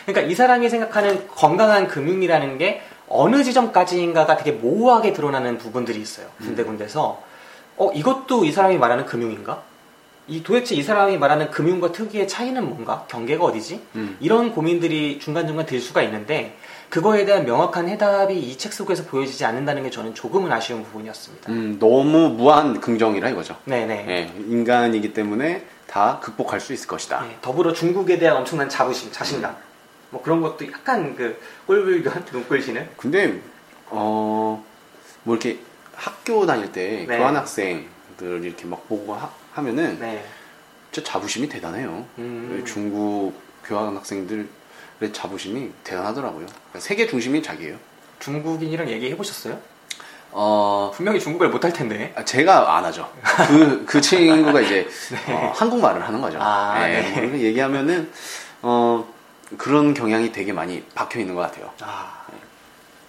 그러니까 0.05 0.29
이 0.29 0.35
사람이 0.35 0.69
생각하는 0.69 1.27
건강한 1.29 1.87
금융이라는 1.87 2.57
게 2.57 2.81
어느 3.07 3.41
지점까지인가가 3.41 4.35
되게 4.35 4.51
모호하게 4.51 5.13
드러나는 5.13 5.57
부분들이 5.57 6.01
있어요. 6.01 6.27
군데군데서. 6.39 7.21
어, 7.77 7.91
이것도 7.93 8.43
이 8.43 8.51
사람이 8.51 8.77
말하는 8.77 9.05
금융인가? 9.05 9.61
이 10.27 10.41
도대체 10.41 10.75
이 10.75 10.83
사람이 10.83 11.17
말하는 11.17 11.51
금융과 11.51 11.91
특유의 11.91 12.27
차이는 12.27 12.63
뭔가? 12.67 13.05
경계가 13.09 13.43
어디지? 13.43 13.81
음. 13.95 14.17
이런 14.21 14.51
고민들이 14.53 15.19
중간중간 15.19 15.65
들 15.65 15.79
수가 15.81 16.01
있는데 16.03 16.57
그거에 16.89 17.25
대한 17.25 17.45
명확한 17.45 17.89
해답이 17.89 18.37
이 18.39 18.57
책 18.57 18.71
속에서 18.71 19.03
보여지지 19.05 19.43
않는다는 19.45 19.83
게 19.83 19.89
저는 19.89 20.13
조금은 20.15 20.51
아쉬운 20.51 20.83
부분이었습니다. 20.83 21.51
음, 21.51 21.77
너무 21.79 22.29
무한 22.29 22.79
긍정이라 22.79 23.29
이거죠. 23.31 23.57
네네. 23.65 24.05
예, 24.07 24.31
인간이기 24.47 25.13
때문에 25.13 25.65
다 25.87 26.19
극복할 26.21 26.59
수 26.61 26.71
있을 26.71 26.87
것이다. 26.87 27.21
네, 27.23 27.37
더불어 27.41 27.73
중국에 27.73 28.17
대한 28.19 28.37
엄청난 28.37 28.69
자부심, 28.69 29.11
자신감. 29.11 29.55
뭐 30.11 30.21
그런 30.21 30.41
것도 30.41 30.71
약간 30.71 31.15
그 31.15 31.37
꼴불견, 31.67 32.25
눈꼴시는. 32.31 32.89
근데 32.95 33.41
어, 33.89 34.63
뭐 35.23 35.35
이렇게 35.35 35.59
학교 35.95 36.45
다닐 36.45 36.71
때 36.71 37.05
네. 37.07 37.17
교환학생 37.17 37.87
들 38.17 38.43
이렇게 38.43 38.65
막 38.65 38.87
보고 38.87 39.13
하, 39.13 39.29
하면은 39.53 39.99
네. 39.99 40.25
진짜 40.91 41.11
자부심이 41.11 41.49
대단해요. 41.49 42.05
음. 42.19 42.63
중국 42.65 43.33
교환 43.65 43.95
학생들의 43.95 44.47
자부심이 45.11 45.71
대단하더라고요. 45.83 46.45
그러니까 46.45 46.79
세계 46.79 47.07
중심이 47.07 47.41
자기예요. 47.41 47.77
중국인이랑 48.19 48.89
얘기해 48.89 49.17
보셨어요? 49.17 49.59
어, 50.31 50.91
분명히 50.93 51.19
중국어를 51.19 51.51
못할 51.51 51.71
텐데. 51.71 52.13
아, 52.15 52.25
제가 52.25 52.75
안 52.77 52.85
하죠. 52.85 53.11
그, 53.47 53.85
그 53.85 54.01
친구가 54.01 54.61
이제 54.61 54.87
어, 55.29 55.51
한국말을 55.55 56.05
하는 56.05 56.21
거죠. 56.21 56.39
아, 56.41 56.89
예, 56.89 57.01
네. 57.01 57.11
뭐 57.11 57.23
이렇게 57.23 57.41
얘기하면은 57.43 58.11
어, 58.61 59.07
그런 59.57 59.93
경향이 59.93 60.31
되게 60.31 60.53
많이 60.53 60.83
박혀 60.95 61.19
있는 61.19 61.35
것 61.35 61.41
같아요. 61.41 61.71
아, 61.81 62.25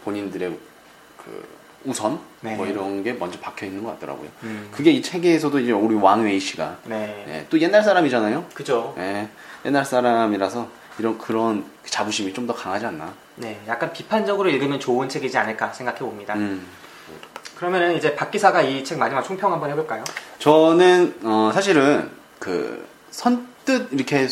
본인들의 0.05 0.59
그 1.17 1.54
우선 1.85 2.19
네. 2.41 2.57
뭐 2.57 2.67
이런 2.67 3.03
게 3.03 3.13
먼저 3.13 3.39
박혀 3.41 3.67
있는 3.67 3.83
것 3.85 3.91
같더라고요. 3.95 4.29
음. 4.45 4.69
그게 4.73 4.91
이 4.91 5.03
책에서도 5.03 5.59
이제 5.59 5.73
우리 5.73 5.95
왕웨이 5.95 6.41
씨가 6.41 6.79
네. 6.85 7.25
예, 7.29 7.47
또 7.51 7.61
옛날 7.61 7.83
사람이잖아요. 7.83 8.47
그죠. 8.55 8.95
예, 8.99 9.29
옛날 9.67 9.85
사람이라서 9.85 10.69
이런 10.99 11.19
그런 11.19 11.65
자부심이 11.85 12.33
좀 12.33 12.47
더 12.47 12.55
강하지 12.55 12.87
않나. 12.87 13.13
네. 13.37 13.61
약간 13.67 13.93
비판적으로 13.93 14.49
읽으면 14.49 14.79
좋은 14.81 15.09
책이지 15.09 15.37
않을까 15.37 15.73
생각해 15.73 15.99
봅니다. 15.99 16.35
음. 16.35 16.67
그러면은 17.57 17.97
이제 17.97 18.15
박 18.15 18.31
기사가 18.31 18.63
이 18.63 18.83
책 18.85 18.99
마지막 18.99 19.23
총평 19.23 19.53
한번 19.53 19.71
해볼까요? 19.71 20.05
저는 20.39 21.15
어, 21.23 21.51
사실은 21.55 22.11
그 22.39 22.87
선뜻 23.11 23.89
이렇게 23.93 24.29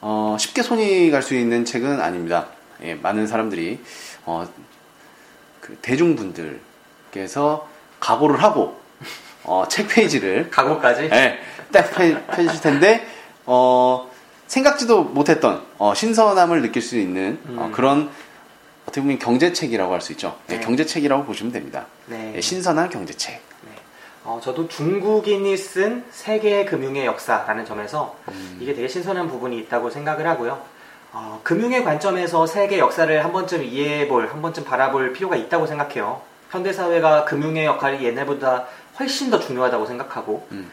어, 0.00 0.36
쉽게 0.38 0.62
손이 0.62 1.10
갈 1.10 1.22
수 1.22 1.34
있는 1.34 1.64
책은 1.64 2.00
아닙니다. 2.00 2.48
예, 2.82 2.94
많은 2.94 3.26
사람들이 3.26 3.80
어, 4.24 4.46
그 5.62 5.76
대중분들께서 5.80 7.68
각오를 8.00 8.42
하고 8.42 8.78
어, 9.44 9.64
책 9.68 9.88
페이지를 9.88 10.50
각오까지? 10.52 11.04
예, 11.04 11.38
딱 11.72 11.90
펴- 11.92 12.20
펴주실 12.26 12.60
텐데 12.60 13.06
어, 13.46 14.10
생각지도 14.48 15.04
못했던 15.04 15.62
어, 15.78 15.94
신선함을 15.94 16.60
느낄 16.62 16.82
수 16.82 16.98
있는 16.98 17.38
어, 17.56 17.66
음. 17.66 17.72
그런 17.72 18.10
어떻게 18.82 19.00
보면 19.00 19.18
경제책이라고 19.20 19.92
할 19.92 20.00
수 20.00 20.12
있죠. 20.12 20.36
예, 20.50 20.56
네. 20.56 20.60
경제책이라고 20.60 21.24
보시면 21.24 21.52
됩니다. 21.52 21.86
네. 22.06 22.32
예, 22.36 22.40
신선한 22.40 22.90
경제책. 22.90 23.40
네. 23.62 23.70
어, 24.24 24.40
저도 24.42 24.66
중국인이 24.68 25.56
쓴 25.56 26.04
세계 26.10 26.64
금융의 26.64 27.06
역사라는 27.06 27.64
점에서 27.64 28.16
이게 28.58 28.74
되게 28.74 28.88
신선한 28.88 29.28
부분이 29.28 29.56
있다고 29.60 29.90
생각을 29.90 30.26
하고요. 30.26 30.60
어, 31.12 31.40
금융의 31.42 31.84
관점에서 31.84 32.46
세계 32.46 32.78
역사를 32.78 33.24
한 33.24 33.32
번쯤 33.32 33.62
이해해볼, 33.62 34.28
한 34.28 34.40
번쯤 34.40 34.64
바라볼 34.64 35.12
필요가 35.12 35.36
있다고 35.36 35.66
생각해요. 35.66 36.22
현대사회가 36.50 37.24
금융의 37.24 37.66
역할이 37.66 38.04
옛날보다 38.04 38.66
훨씬 38.98 39.30
더 39.30 39.38
중요하다고 39.38 39.86
생각하고, 39.86 40.46
음. 40.52 40.70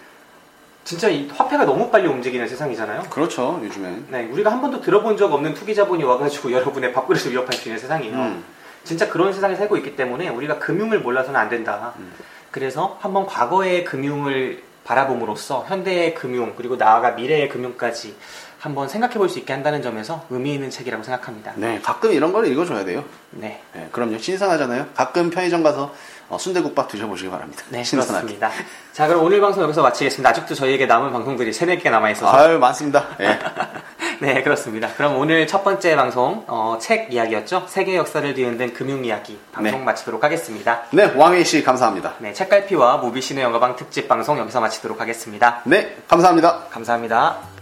진짜 0.86 1.10
이 1.10 1.28
화폐가 1.28 1.66
너무 1.66 1.92
빨리 1.92 2.08
움직이는 2.08 2.48
세상이잖아요. 2.48 3.04
그렇죠, 3.10 3.60
요즘엔. 3.64 4.08
네, 4.10 4.26
우리가 4.26 4.52
한 4.52 4.62
번도 4.62 4.82
들어본 4.82 5.18
적 5.18 5.32
없는 5.32 5.54
투기 5.54 5.76
자본이 5.76 6.04
와가지고 6.04 6.52
여러분의 6.54 6.94
밥그릇을 6.94 7.32
위협할 7.32 7.54
수 7.54 7.68
있는 7.68 7.80
세상이에요. 7.80 8.16
음. 8.16 8.44
진짜 8.84 9.10
그런 9.10 9.34
세상에 9.34 9.56
살고 9.56 9.78
있기 9.78 9.96
때문에 9.96 10.30
우리가 10.30 10.58
금융을 10.58 11.02
몰라서는 11.02 11.40
안 11.40 11.50
된다. 11.50 11.94
음. 12.00 12.12
그래서 12.50 12.98
한번 13.02 13.26
과거의 13.26 13.84
금융을 13.84 14.64
바라봄으로써 14.86 15.66
현대의 15.68 16.16
금융 16.16 16.56
그리고 16.56 16.76
나아가 16.76 17.12
미래의 17.12 17.50
금융까지 17.50 18.16
한번 18.60 18.90
생각해 18.90 19.14
볼 19.16 19.30
수 19.30 19.40
있게 19.40 19.54
한다는 19.54 19.82
점에서 19.82 20.26
의미 20.30 20.54
있는 20.56 20.70
책이라고 20.70 21.02
생각합니다. 21.04 21.54
네, 21.56 21.80
가끔 21.82 22.12
이런 22.12 22.34
걸 22.34 22.46
읽어줘야 22.48 22.84
돼요. 22.84 23.04
네. 23.32 23.62
네, 23.74 23.88
그럼요. 23.92 24.18
신선하잖아요. 24.18 24.88
가끔 24.96 25.30
편의점 25.30 25.64
가서 25.64 25.94
어, 26.28 26.38
순대국밥 26.38 26.90
드셔보시기 26.90 27.30
바랍니다. 27.30 27.64
네, 27.70 27.84
신선하게. 27.84 28.36
그렇습니다. 28.38 28.52
자, 28.94 29.08
그럼 29.08 29.24
오늘 29.24 29.40
방송 29.42 29.64
여기서 29.64 29.82
마치겠습니다. 29.82 30.30
아직도 30.30 30.56
저희에게 30.56 30.86
남은 30.86 31.12
방송들이 31.12 31.54
3, 31.54 31.70
4개가 31.70 31.90
남아있어서. 31.90 32.32
아유, 32.38 32.60
많습니다. 32.60 33.08
예. 33.22 33.40
네, 34.22 34.44
그렇습니다. 34.44 34.90
그럼 34.98 35.18
오늘 35.18 35.48
첫 35.48 35.64
번째 35.64 35.96
방송, 35.96 36.44
어, 36.48 36.78
책 36.82 37.14
이야기였죠? 37.14 37.66
세계 37.68 37.96
역사를 37.96 38.32
뒤흔든 38.34 38.74
금융 38.74 39.06
이야기 39.06 39.40
방송 39.54 39.80
네. 39.80 39.86
마치도록 39.86 40.24
하겠습니다. 40.24 40.82
네, 40.92 41.06
왕희 41.16 41.46
씨 41.46 41.64
감사합니다. 41.64 42.16
네, 42.20 42.34
책갈피와 42.34 42.98
무비신의 42.98 43.44
영화방 43.44 43.78
특집 43.78 44.08
방송 44.10 44.38
여기서 44.38 44.60
마치도록 44.60 45.00
하겠습니다. 45.00 45.62
네, 45.64 45.96
감사합니다. 46.10 46.66
감사합니다. 46.70 47.59